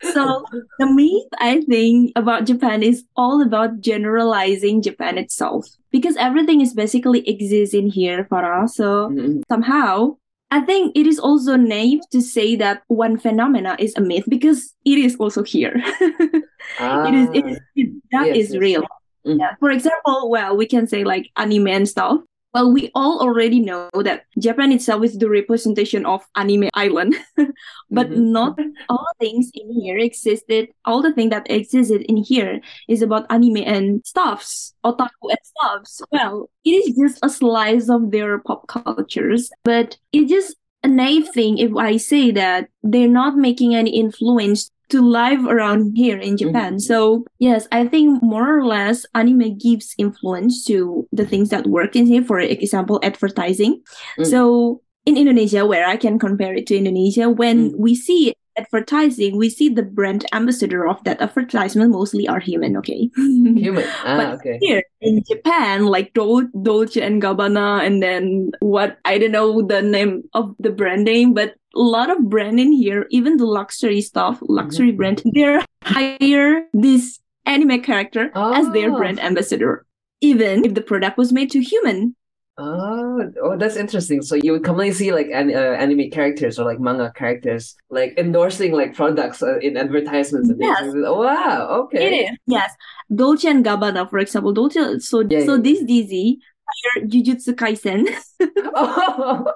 [0.01, 0.43] So
[0.79, 6.73] the myth I think about Japan is all about generalizing Japan itself because everything is
[6.73, 8.75] basically exists in here for us.
[8.75, 9.43] So Mhm.
[9.49, 10.17] somehow
[10.51, 14.73] I think it is also naive to say that one phenomena is a myth because
[14.83, 15.77] it is also here.
[16.09, 18.59] it is, it is it, that Yes, is yes.
[18.61, 18.83] real.
[19.27, 19.37] Mm.
[19.39, 19.53] Yeah.
[19.59, 22.21] For example, well, we can say like anime and stuff.
[22.53, 27.15] Well, we all already know that Japan itself is the representation of anime island,
[27.91, 28.33] but Mhm.
[28.33, 28.57] not
[28.89, 30.69] all things in here existed.
[30.85, 36.01] All the thing that existed in here is about anime and stuffs, otaku and stuffs.
[36.11, 41.29] Well, it is just a slice of their pop cultures, but it's just a naive
[41.29, 46.37] thing if I say that they're not making any influence to live around here in
[46.37, 46.75] Japan.
[46.75, 46.81] Mhm.
[46.81, 51.95] So yes, I think more or less anime gives influence to the things that work
[51.95, 52.23] in here.
[52.23, 53.81] For example, advertising.
[54.17, 54.25] Mm.
[54.25, 57.79] So in Indonesia, where I can compare it to Indonesia, when Mm.
[57.79, 62.75] we see advertising, we see the brand ambassador of that advertisement mostly are human.
[62.77, 63.09] Okay.
[63.15, 63.85] Human.
[64.05, 64.57] Ah, But okay.
[64.61, 69.81] here in Japan, like Dol- Dolce and Gabbana, and then what I don't know the
[69.81, 74.01] name of the brand name, but a lot of brand in here, even the luxury
[74.01, 74.97] stuff, luxury Mhm.
[74.97, 78.97] brand, they hire this anime character as their Oh.
[78.97, 79.85] brand ambassador,
[80.21, 82.15] even if the product was made to human.
[82.59, 84.21] Oh, oh, that's interesting.
[84.21, 88.13] So you would commonly see like an, uh, anime characters or like manga characters like
[88.17, 90.75] endorsing like products uh, in advertisements and things.
[90.77, 90.93] Yes.
[91.05, 91.87] Oh, wow.
[91.87, 92.05] Okay.
[92.05, 92.75] It is yes,
[93.13, 94.99] Dolce and Gabbana, for example, Dolce.
[94.99, 98.07] So Yeah, so yeah, this DZ hired Jujutsu Kaisen.
[98.75, 99.51] Oh,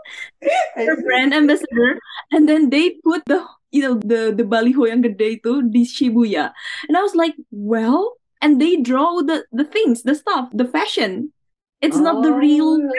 [0.76, 2.00] their brand ambassador
[2.32, 6.52] and then they put the you know the the baliho yang gede itu di Shibuya
[6.88, 11.32] and I was like well and they draw the the things the stuff the fashion
[11.84, 12.92] it's not the real Oh.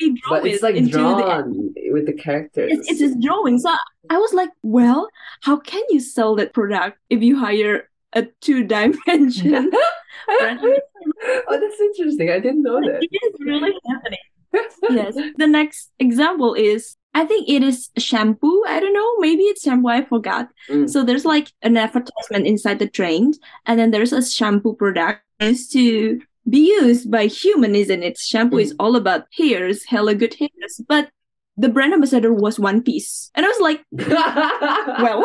[0.00, 2.70] they draw But it's like into the drawn with the characters.
[2.72, 3.74] it's, it's just drawing so
[4.10, 5.08] I was like well
[5.42, 9.70] how can you sell that product if you hire a two dimension
[10.28, 12.30] oh, that's interesting.
[12.30, 12.98] I didn't know that.
[13.02, 14.18] it is really happening
[14.90, 15.14] yes.
[15.36, 18.62] The next example is I think it is shampoo.
[18.66, 19.16] I don't know.
[19.18, 19.88] Maybe it's shampoo.
[19.88, 20.48] I forgot.
[20.68, 20.88] Mm.
[20.88, 23.32] So there's like an advertisement inside the train,
[23.64, 28.18] and then there's a shampoo product used to be used by human, isn't it?
[28.18, 28.76] Shampoo is mm.
[28.78, 30.80] all about hairs, hella good hairs.
[30.86, 31.10] But
[31.56, 35.22] the brand ambassador was One Piece, and I was like, well,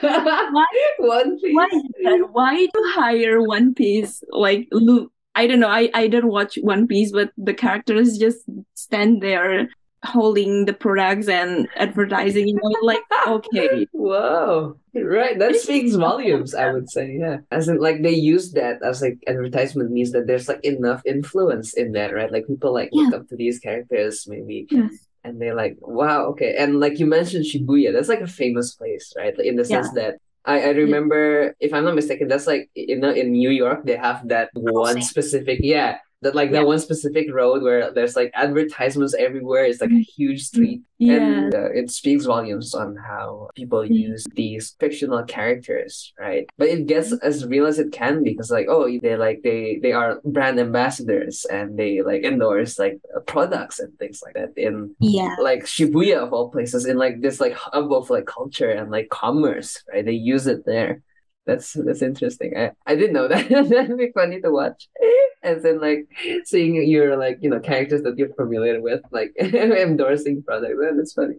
[0.00, 0.66] why?
[0.98, 1.54] One Piece.
[1.54, 2.18] Why?
[2.32, 4.22] Why do you hire One Piece?
[4.30, 5.68] Like, look, I don't know.
[5.68, 8.38] I, I don't watch One Piece, but the characters just
[8.74, 9.68] stand there
[10.04, 12.48] holding the products and advertising.
[12.48, 13.86] You know, like, okay.
[13.92, 15.38] whoa Right.
[15.38, 17.16] That speaks volumes, I would say.
[17.18, 17.38] Yeah.
[17.50, 21.74] As in like they use that as like advertisement means that there's like enough influence
[21.74, 22.32] in that, right?
[22.32, 25.06] Like people like look up to these characters maybe Yes.
[25.24, 26.56] and they're like, wow, okay.
[26.56, 29.36] And like you mentioned Shibuya, that's like a famous place, right?
[29.36, 32.98] Like, in the sense that I, I remember, if I'm not mistaken, that's like you
[32.98, 36.60] know in New York they have that oh, one specific yeah that like Yeah.
[36.60, 39.64] that one specific road where there's like advertisements everywhere.
[39.64, 41.14] It's like a huge street, Yeah.
[41.22, 43.94] and uh, it speaks volumes on how people Mm.
[44.10, 46.48] use these fictional characters, right?
[46.58, 49.92] But it gets as real as it can because like oh they like they they
[49.92, 55.36] are brand ambassadors and they like endorse like products and things like that in Yeah.
[55.40, 59.08] like Shibuya of all places in like this like hub of like culture and like
[59.10, 60.04] commerce, right?
[60.04, 61.02] They use it there.
[61.48, 62.52] That's that's interesting.
[62.56, 63.48] I, I didn't know that.
[63.48, 64.86] That'd be funny to watch.
[65.42, 66.06] And then like
[66.44, 70.76] seeing your like you know characters that you're familiar with like endorsing products.
[70.96, 71.36] That's funny.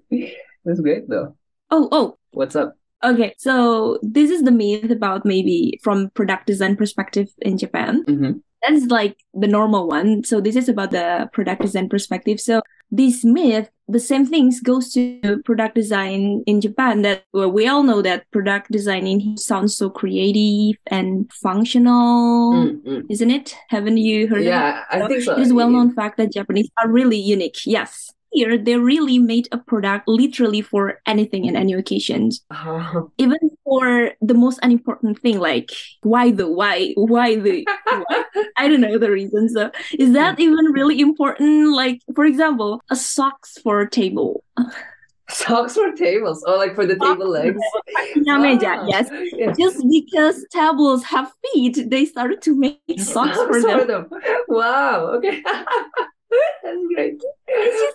[0.65, 1.37] That's great though.
[1.69, 2.75] Oh, oh, What's up?
[3.03, 3.35] okay.
[3.37, 8.03] So this is the myth about maybe from product design perspective in Japan.
[8.05, 8.31] Mm-hmm.
[8.61, 10.23] That's like the normal one.
[10.23, 12.39] So this is about the product design perspective.
[12.39, 17.03] So this myth, the same things goes to product design in Japan.
[17.03, 23.01] That well, we all know that product designing sounds so creative and functional, Mm-hmm.
[23.09, 23.55] isn't it?
[23.69, 24.49] Haven't you heard of it?
[24.49, 25.33] Yeah, I think so.
[25.33, 27.65] It is well known fact that Japanese are really unique.
[27.65, 28.11] Yes.
[28.31, 32.45] Here they really made a product literally for anything and any occasions.
[32.51, 35.71] Oh, Even for the most unimportant thing, like
[36.03, 38.23] why the why why the why?
[38.57, 39.49] I don't know the reason.
[39.49, 41.73] So is that even really important?
[41.73, 44.43] Like for example, a socks for a table.
[45.29, 46.43] socks for tables.
[46.47, 47.57] or like for the table legs.
[48.15, 49.09] Yeah, Ah, yes.
[49.33, 49.53] yeah.
[49.57, 54.09] Just because tables have feet, they started to make socks for them.
[54.47, 55.17] Wow.
[55.17, 55.43] Okay.
[56.63, 57.21] That's great.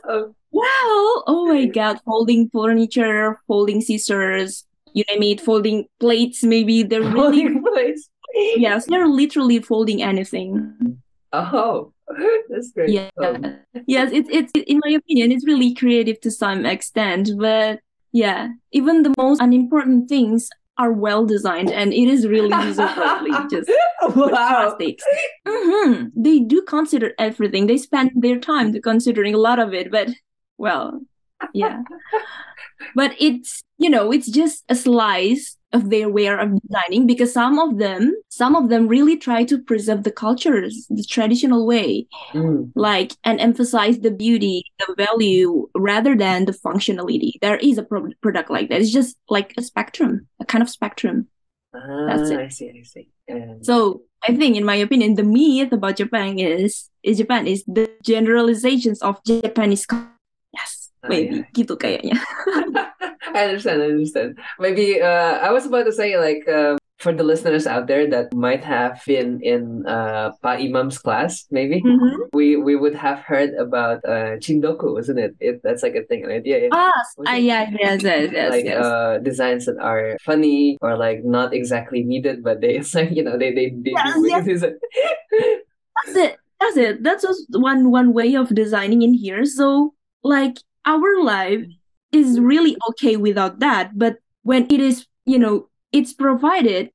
[0.09, 1.22] Oh, Wow!
[1.26, 7.43] Oh my god, folding furniture, folding scissors, you name it, folding plates, maybe they're really
[7.45, 8.09] holding place.
[8.35, 11.01] yes, they're literally folding anything.
[11.32, 11.93] Oh,
[12.49, 12.91] that's great.
[12.91, 13.11] Yeah.
[13.20, 13.57] Um,
[13.87, 17.80] Yes, it's it's in my opinion, it's really creative to some extent, but
[18.12, 23.30] yeah, even the most unimportant things are well designed and it is really user friendly.
[23.50, 23.70] Just
[24.02, 24.28] wow.
[24.28, 25.04] plastics.
[25.46, 27.66] hmm They do consider everything.
[27.66, 30.08] They spend their time to considering a lot of it, but
[30.58, 31.00] well,
[31.52, 31.82] yeah.
[32.94, 37.58] but it's you know it's just a slice of their way of designing because some
[37.58, 42.72] of them some of them really try to preserve the cultures the traditional way Mm.
[42.88, 48.12] like and emphasize the beauty the value rather than the functionality there is a pro-
[48.24, 51.18] product like that it's just like a spectrum a kind of spectrum
[52.08, 52.38] That's it.
[52.38, 53.06] Ah, I see, I see.
[53.26, 53.74] And so
[54.22, 56.72] I think, in my opinion, the myth about Japan is
[57.02, 59.82] is Japan is the generalizations of Japanese.
[59.90, 60.13] culture.
[61.09, 61.48] Maybe yeah.
[61.55, 62.16] gitu kayaknya.
[63.34, 64.38] I understand, I understand.
[64.59, 68.32] Maybe uh, I was about to say like uh, for the listeners out there that
[68.32, 72.30] might have been in uh, Pa Imam's class, maybe Mhm.
[72.32, 75.34] we we would have heard about uh, Chindogu, isn't it?
[75.42, 76.40] It that's like a thing, right?
[76.46, 76.72] Yeah, yeah.
[76.72, 76.94] Ah,
[77.26, 78.78] ah, yeah, yes, yes, yes, like yes.
[78.78, 83.26] uh designs that are funny or like not exactly needed, but they it's like you
[83.26, 84.62] know they they, they Yes, do yes.
[86.07, 86.32] That's it.
[86.61, 86.94] That's it.
[87.02, 89.44] That's just one one way of designing in here.
[89.44, 89.92] So,
[90.22, 91.64] like, our life
[92.12, 93.99] is really okay without that.
[93.99, 96.91] But when it is, you know, it's provided,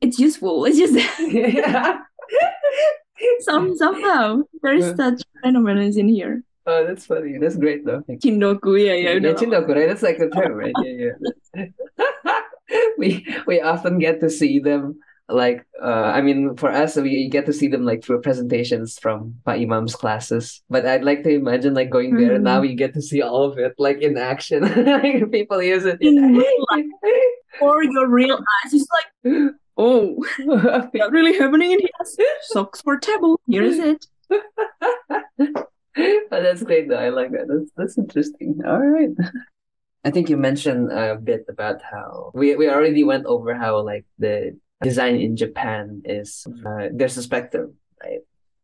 [0.00, 0.64] it's useful.
[0.64, 1.98] It's just yeah.
[3.40, 4.94] some somehow there's Yeah.
[4.96, 6.42] such phenomenon in here.
[6.66, 7.38] Oh, that's funny.
[7.38, 8.02] That's great though.
[8.08, 9.34] Chindogu, yeah, yeah, Yeah.
[9.34, 9.88] Chindogu, right?
[9.88, 10.72] That's like the term, right?
[10.84, 11.10] Yeah,
[11.56, 11.66] yeah.
[12.98, 17.46] we we often get to see them like uh I mean for us we get
[17.46, 20.62] to see them like through presentations from Pa Imam's classes.
[20.70, 22.42] But I'd like to imagine like going there Mhm.
[22.42, 24.60] now you get to see all of it like in action.
[25.30, 25.98] people use it.
[26.00, 26.66] In real
[27.58, 30.16] For your real eyes, it's like, oh,
[30.94, 32.34] not really happening in here.
[32.42, 33.40] Socks for table.
[33.46, 34.06] Here is it.
[36.30, 36.96] But that's great though.
[36.96, 37.48] I like that.
[37.48, 38.60] That's that's interesting.
[38.64, 39.10] All right.
[40.04, 44.06] I think you mentioned a bit about how we we already went over how like
[44.18, 48.20] the design in Japan is uh, there's a spectrum, right?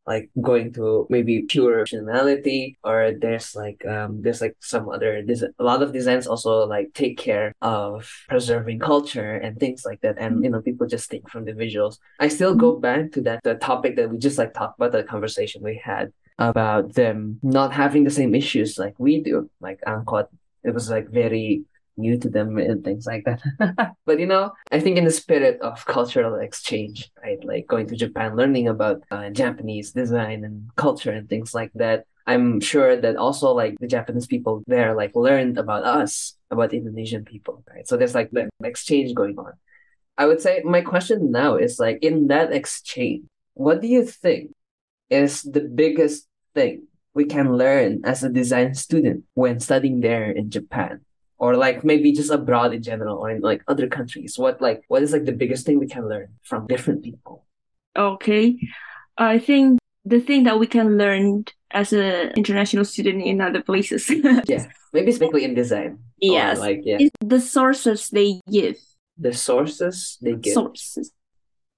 [0.06, 5.50] Like going to maybe pure functionality, or there's like um there's like some other des-
[5.58, 10.16] a lot of designs also like take care of preserving culture and things like that,
[10.18, 11.98] and you know people just think from the visuals.
[12.20, 15.02] I still go back to that the topic that we just like talked about the
[15.02, 20.28] conversation we had about them not having the same issues like we do, like angkot
[20.62, 21.62] it was like very
[21.96, 23.42] new to them and things like that.
[24.06, 27.42] but you know, I think in the spirit of cultural exchange, right?
[27.44, 32.04] Like going to Japan, learning about uh, Japanese design and culture and things like that.
[32.26, 37.24] I'm sure that also like the Japanese people there like learned about us, about Indonesian
[37.24, 37.86] people, right?
[37.86, 39.52] So there's like the exchange going on.
[40.18, 44.50] I would say my question now is like in that exchange, what do you think
[45.08, 50.50] is the biggest thing we can learn as a design student when studying there in
[50.50, 51.00] Japan?
[51.38, 55.02] Or like maybe just abroad in general or in like other countries what like what
[55.02, 57.44] is like the biggest thing we can learn from different people?
[57.96, 58.58] Okay.
[59.18, 64.08] I think the thing that we can learn as an international student in other places.
[64.46, 64.66] Yeah.
[64.92, 65.98] Maybe specifically in design.
[66.20, 66.58] Yes.
[66.58, 66.98] like yeah.
[67.00, 68.76] Is the sources they give.
[69.18, 70.54] The sources they give.
[70.54, 71.12] Sources.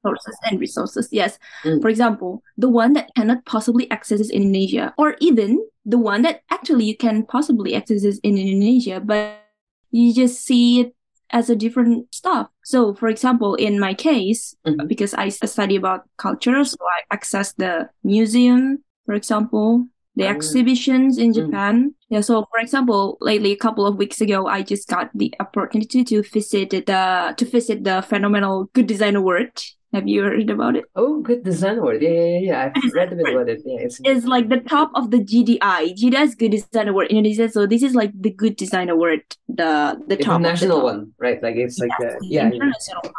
[0.05, 1.39] Sources and resources yes.
[1.65, 1.83] Mm.
[1.83, 6.23] for example the one that cannot possibly access is in indonesia or even the one
[6.23, 9.48] that actually you can possibly access is in indonesia but
[9.91, 10.95] you just see it
[11.31, 14.89] as a different stuff so for example in my case Mhm.
[14.89, 19.87] because I study about culture so i access the museum for example
[20.19, 20.35] the Ah.
[20.35, 21.37] exhibitions in Mm.
[21.39, 21.75] japan
[22.11, 26.03] yeah so for example lately a couple of weeks ago i just got the opportunity
[26.11, 27.03] to visit the
[27.39, 29.53] to visit the phenomenal good design award
[29.97, 33.17] have you heard about it oh good design award yeah yeah yeah, i've read a
[33.21, 35.81] bit about it yeah it's is like the top of the GDI.
[36.01, 37.49] GDI is Good Design Award in Indonesia.
[37.49, 40.85] So this is like the Good Design Award, the the top of the top.
[40.93, 43.13] one right like it's like Yes, the the yeah, yeah one.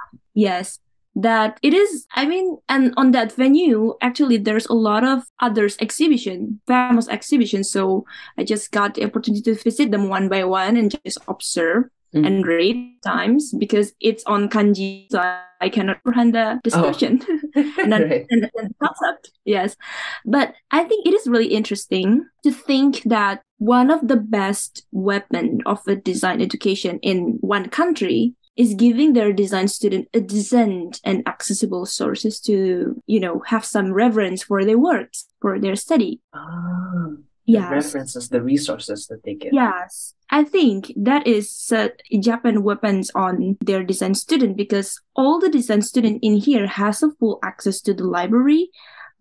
[0.48, 0.78] Yes.
[1.16, 5.76] That it is, I mean, and on that venue, actually, there's a lot of others
[5.82, 7.72] exhibition, famous exhibitions.
[7.72, 8.06] So
[8.38, 11.86] I just got the opportunity to visit them one by one and just observe
[12.16, 12.26] Mm.
[12.26, 15.20] and read times because it's on kanji, so
[15.62, 17.22] I cannot comprehend the description
[17.56, 19.30] and then right and, and the concept.
[19.46, 19.78] Yes.
[20.26, 25.62] But I think it is really interesting to think that one of the best weapon
[25.68, 31.26] of a design education in one country is giving their design student a decent and
[31.26, 36.20] accessible sources to, you know, have some reverence for their works, for their study.
[36.34, 37.16] ah,
[37.48, 39.54] the references the resources that they get.
[39.54, 41.88] Yes, I think that is uh,
[42.20, 47.12] Japan weapons on their design student because all the design student in here has a
[47.12, 48.70] full access to the library,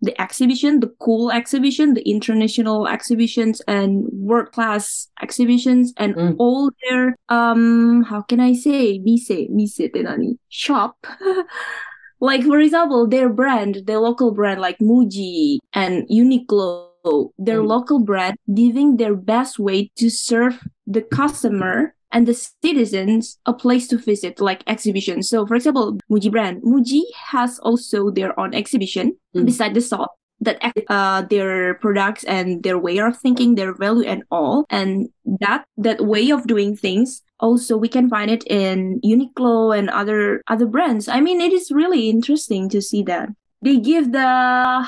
[0.01, 6.35] the exhibition, the cool exhibition, the international exhibitions and world class exhibitions and Mm.
[6.39, 10.37] all their um how can I say mise mise te nani?
[10.49, 10.95] shop.
[12.21, 17.67] like for example, their brand, their local brand like Muji and Uniqlo, their Mm.
[17.67, 23.87] local brand giving their best way to serve the customer and the citizens a place
[23.87, 25.29] to visit, like exhibitions.
[25.29, 27.01] So, for example, Muji brand, Muji
[27.31, 29.45] has also their own exhibition Mm.
[29.45, 30.57] beside the shop that
[30.89, 36.01] uh their products and their way of thinking, their value and all, and that that
[36.01, 37.21] way of doing things.
[37.41, 41.07] Also, we can find it in Uniqlo and other other brands.
[41.07, 43.29] I mean, it is really interesting to see that
[43.61, 44.27] they give the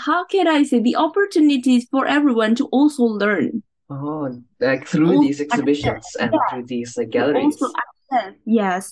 [0.05, 3.63] how can I say the opportunities for everyone to also learn.
[3.91, 6.39] Oh like through Also these exhibitions and yeah.
[6.49, 8.83] through these like To galleries also access, yes,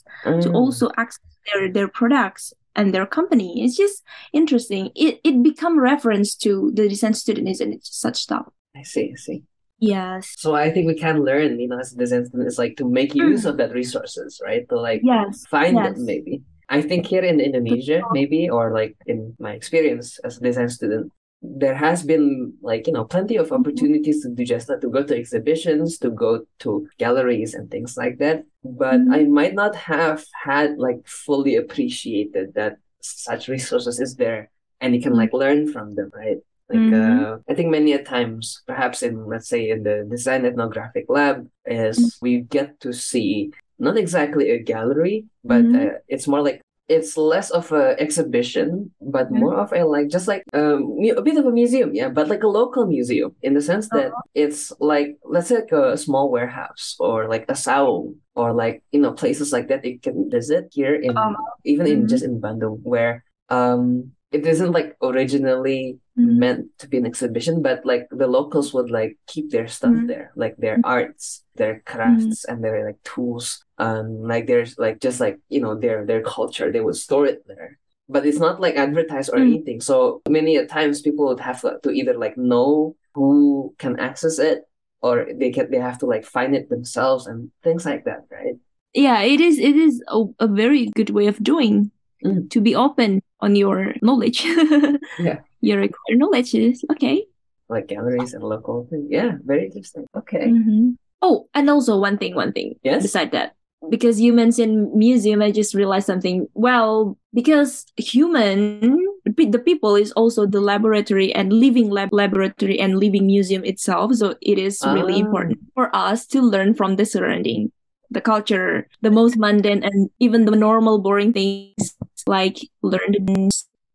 [0.44, 0.60] to Ah.
[0.62, 3.64] also access their their products and their company.
[3.64, 4.92] It's just interesting.
[4.96, 7.84] It it become reference to the design student, isn't it?
[7.86, 8.46] Such stuff.
[8.76, 9.40] I see, I see.
[9.80, 10.36] Yes.
[10.38, 12.86] So I think we can learn, you know, as a design student, is like to
[12.86, 14.68] make use of that resources, right?
[14.70, 15.48] To like Yes.
[15.48, 15.96] find yes.
[15.96, 16.44] them maybe.
[16.70, 21.10] I think here in Indonesia, maybe, or like in my experience as a design student,
[21.42, 25.04] there has been like, you know, plenty of opportunities to do just that, to go
[25.04, 28.44] to exhibitions, to go to galleries and things like that.
[28.64, 34.94] But I might not have had like fully appreciated that such resources is there and
[34.94, 36.38] you can like learn from them, right?
[36.70, 36.94] Like Mhm.
[36.94, 41.48] uh, I think many a times, perhaps in let's say in the design ethnographic lab,
[41.66, 45.76] is we get to see not exactly a gallery, but Mhm.
[45.80, 49.40] uh, it's more like it's less of a exhibition, but Mhm.
[49.40, 52.44] more of a like just like um a bit of a museum, yeah, but like
[52.44, 56.96] a local museum in the sense that it's like let's say like a small warehouse
[57.00, 60.96] or like a saung or like you know places like that you can visit here
[60.96, 61.36] in Uh-huh.
[61.64, 62.10] even in Mhm.
[62.10, 66.38] just in Bandung where um it isn't like originally Mhm.
[66.38, 70.08] meant to be an exhibition, but like the locals would like keep their stuff Mhm.
[70.08, 75.20] there, like their arts, their crafts, and their like tools, and like there's like just
[75.20, 76.70] like you know their their culture.
[76.72, 79.48] They would store it there, but it's not like advertised or Mm.
[79.50, 79.80] anything.
[79.82, 84.38] So many a times people would have to, to either like know who can access
[84.38, 84.60] it,
[85.02, 88.58] or they can they have to like find it themselves and things like that, right?
[88.94, 89.58] Yeah, it is.
[89.58, 91.90] It is a, a very good way of doing
[92.26, 92.50] Mm.
[92.52, 94.46] to be open on your knowledge.
[95.20, 95.40] Yeah.
[95.62, 97.26] Your acquired knowledge is okay.
[97.68, 99.08] Like galleries and local things.
[99.12, 100.08] Yeah, very interesting.
[100.16, 100.48] Okay.
[100.48, 100.96] Mhm.
[101.22, 102.80] Oh, and also one thing, one thing.
[102.82, 103.04] Yes?
[103.04, 103.54] Beside that,
[103.92, 106.48] because you mentioned museum, I just realized something.
[106.56, 108.96] Well, because human,
[109.28, 114.16] the people is also the laboratory and living lab laboratory and living museum itself.
[114.16, 115.26] So it is really Ah.
[115.28, 117.76] important for us to learn from the surrounding,
[118.10, 123.50] the culture, the most mundane and even the normal boring things like learn the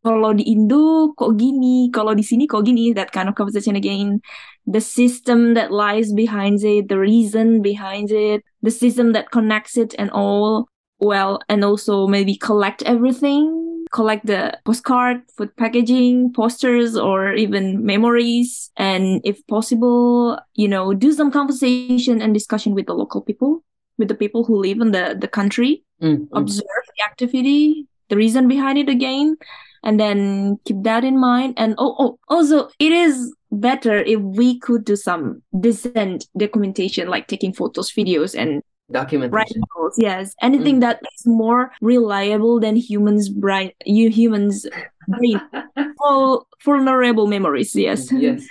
[0.05, 4.21] kalau di Indo kok gini, kalau di sini kok gini, that kind of conversation again.
[4.69, 9.97] The system that lies behind it, the reason behind it, the system that connects it
[9.97, 10.69] and all.
[11.01, 18.71] Well, and also maybe collect everything, collect the postcard, food packaging, posters, or even memories.
[18.77, 23.65] And if possible, you know, do some conversation and discussion with the local people,
[23.99, 26.29] with the people who live in the, the country, Mm, mm.
[26.33, 29.37] observe the activity, the reason behind it again,
[29.83, 31.55] and then keep that in mind.
[31.57, 37.27] And oh, oh, also, it is better if we could do some decent documentation, like
[37.29, 39.63] taking photos, videos, and Documentation.
[39.97, 44.67] Yes, anything that is more reliable than humans' brain, you humans'
[45.09, 45.41] brain,
[45.99, 47.75] Vul- vulnerable memories.
[47.75, 48.13] Yes.
[48.13, 48.47] yes.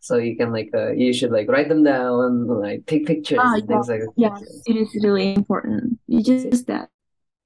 [0.00, 3.56] So you can like uh, you should like write them down, like take pictures Ah,
[3.56, 4.12] and things like that.
[4.16, 5.98] Yes, it is really important.
[6.06, 6.88] You just that.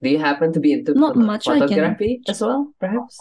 [0.02, 3.18] Do you happen to be into Not photo- much photography as well, perhaps?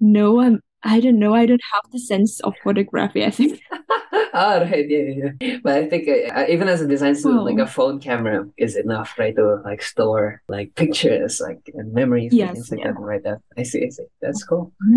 [0.00, 0.60] No, I'm.
[0.82, 1.34] I don't know.
[1.34, 3.24] I don't have the sense of photography.
[3.24, 3.60] I think.
[4.32, 5.58] oh, right, yeah, yeah.
[5.62, 9.18] But I think uh, even as a design student, like a phone camera is enough,
[9.18, 12.92] right, to like store like pictures, like and memories and things like yeah.
[12.92, 13.38] that, write that.
[13.58, 14.04] I see, I see.
[14.22, 14.72] That's cool.
[14.82, 14.96] Mhm.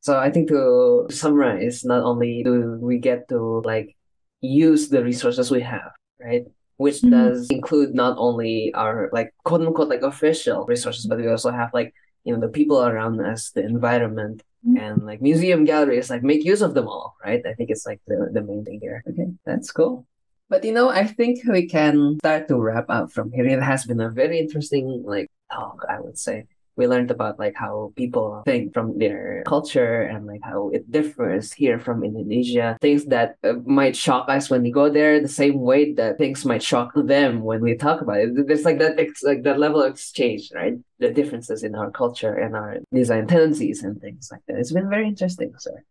[0.00, 3.96] So I think to summarize, not only do we get to like
[4.42, 6.44] use the resources we have, right?
[6.76, 7.10] Which Mhm.
[7.10, 11.70] does include not only our like quote unquote like official resources, but we also have
[11.72, 11.94] like
[12.24, 14.78] you know the people around us, the environment, Mhm.
[14.82, 17.42] and like museum galleries, like make use of them all, right?
[17.46, 19.02] I think it's like the, the main thing here.
[19.08, 20.06] Okay, that's cool.
[20.48, 23.46] But you know, I think we can start to wrap up from here.
[23.46, 26.46] It has been a very interesting like talk, I would say.
[26.76, 31.52] We learned about like how people think from their culture and like how it differs
[31.52, 32.76] here from Indonesia.
[32.80, 36.44] Things that uh, might shock us when we go there, the same way that things
[36.44, 38.46] might shock them when we talk about it.
[38.46, 40.74] There's like that ex- like that level of exchange, right?
[40.98, 44.58] The differences in our culture and our design tendencies and things like that.
[44.58, 45.82] It's been very interesting, sir.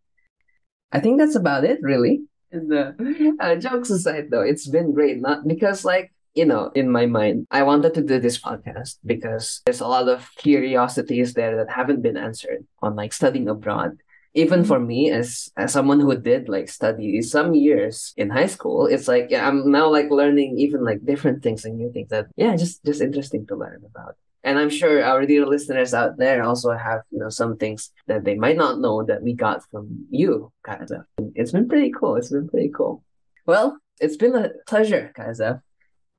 [0.94, 2.22] I think that's about it, really.
[2.52, 2.92] And uh,
[3.40, 5.20] uh, jokes aside, though, it's been great.
[5.20, 9.62] Not because, like, you know, in my mind, I wanted to do this podcast because
[9.64, 13.98] there's a lot of curiosities there that haven't been answered on like studying abroad.
[14.34, 14.68] Even mm-hmm.
[14.68, 19.06] for me, as as someone who did like study some years in high school, it's
[19.06, 22.56] like yeah, I'm now like learning even like different things and new things that yeah,
[22.56, 24.16] just just interesting to learn about.
[24.42, 28.24] And I'm sure our dear listeners out there also have, you know, some things that
[28.24, 31.06] they might not know that we got from you, Kaza.
[31.34, 32.16] It's been pretty cool.
[32.16, 33.02] It's been pretty cool.
[33.46, 35.62] Well, it's been a pleasure, Kaza.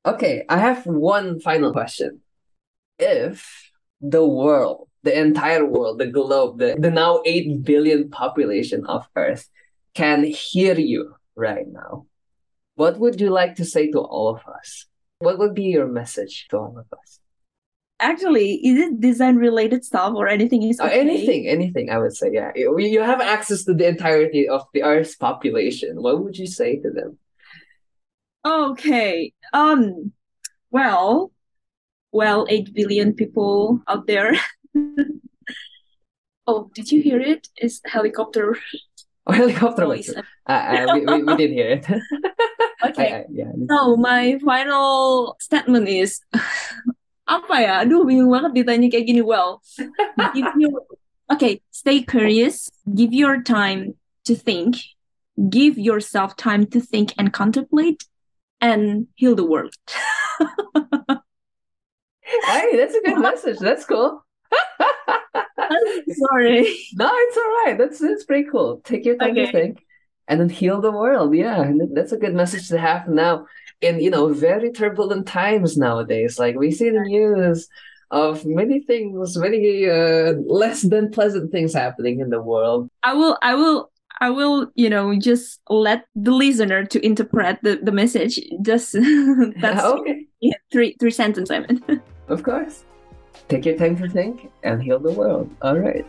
[0.06, 2.22] Okay, I have one final question.
[3.00, 9.08] If the world, the entire world, the globe, the, the now 8 billion population of
[9.16, 9.50] Earth
[9.96, 12.06] can hear you right now,
[12.76, 14.86] what would you like to say to all of us?
[15.20, 17.20] What would be your message to all of us?
[18.00, 21.00] Actually, is it design related stuff or anything is Uh, okay?
[21.00, 22.52] anything, anything, I would say, yeah.
[22.54, 26.02] You you have access to the entirety of the Earth's population.
[26.04, 27.18] What would you say to them?
[28.46, 29.34] Okay.
[29.54, 30.14] Um.
[30.70, 31.32] Well.
[32.12, 34.40] Well, eight billion people out there.
[36.48, 37.50] oh, did you hear it?
[37.58, 38.56] It's helicopter
[39.28, 40.22] Oh, helicopter through.
[40.48, 41.86] Uh, uh, we, we, we did hear it.
[42.84, 43.14] Okay.
[43.14, 43.52] I, I, yeah.
[43.68, 46.22] So my final statement is
[47.26, 47.74] apa ya?
[47.82, 49.22] Aduh, bingung banget ditanya kayak gini.
[49.26, 49.66] Well,
[50.38, 50.86] give your
[51.34, 52.70] okay, stay curious.
[52.86, 53.98] Give your time
[54.30, 54.78] to think.
[55.50, 58.06] Give yourself time to think and contemplate,
[58.62, 59.76] and heal the world.
[62.46, 63.60] Hey, that's a good message.
[63.60, 64.24] That's cool.
[66.10, 66.78] Sorry.
[66.94, 67.76] No, it's all right.
[67.78, 68.82] That's that's pretty cool.
[68.84, 69.84] Take your time to think,
[70.28, 71.36] and then heal the world.
[71.36, 73.48] Yeah, and that's a good message to have now
[73.82, 76.38] in you know very turbulent times nowadays.
[76.40, 77.68] Like we see the news
[78.12, 82.90] of many things, many uh, less than pleasant things happening in the world.
[83.04, 83.38] I will.
[83.42, 83.92] I will.
[84.20, 84.72] I will.
[84.76, 88.40] You know, just let the listener to interpret the, the message.
[88.62, 88.94] Just
[89.62, 91.52] that's okay, yeah, three three sentences.
[91.52, 91.84] I meant.
[92.28, 92.84] of course.
[93.48, 95.54] Take your time to think and heal the world.
[95.62, 96.06] All right.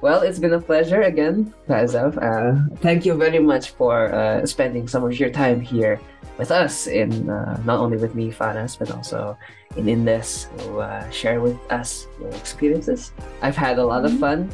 [0.00, 2.14] Well, it's been a pleasure again, Pazav.
[2.22, 5.98] Uh, thank you very much for uh, spending some of your time here
[6.38, 9.36] with us, in uh, not only with me, Faras, but also
[9.76, 13.10] in Indes, to uh, share with us your experiences.
[13.42, 14.48] I've had a lot of fun.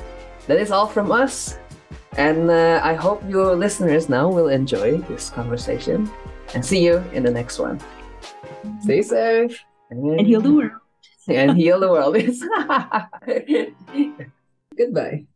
[0.47, 1.59] That is all from us.
[2.17, 6.11] And uh, I hope your listeners now will enjoy this conversation.
[6.55, 7.81] And see you in the next one.
[8.83, 9.61] Stay safe.
[9.91, 10.71] and heal the world.
[11.29, 12.17] and heal the world.
[14.77, 15.27] Goodbye.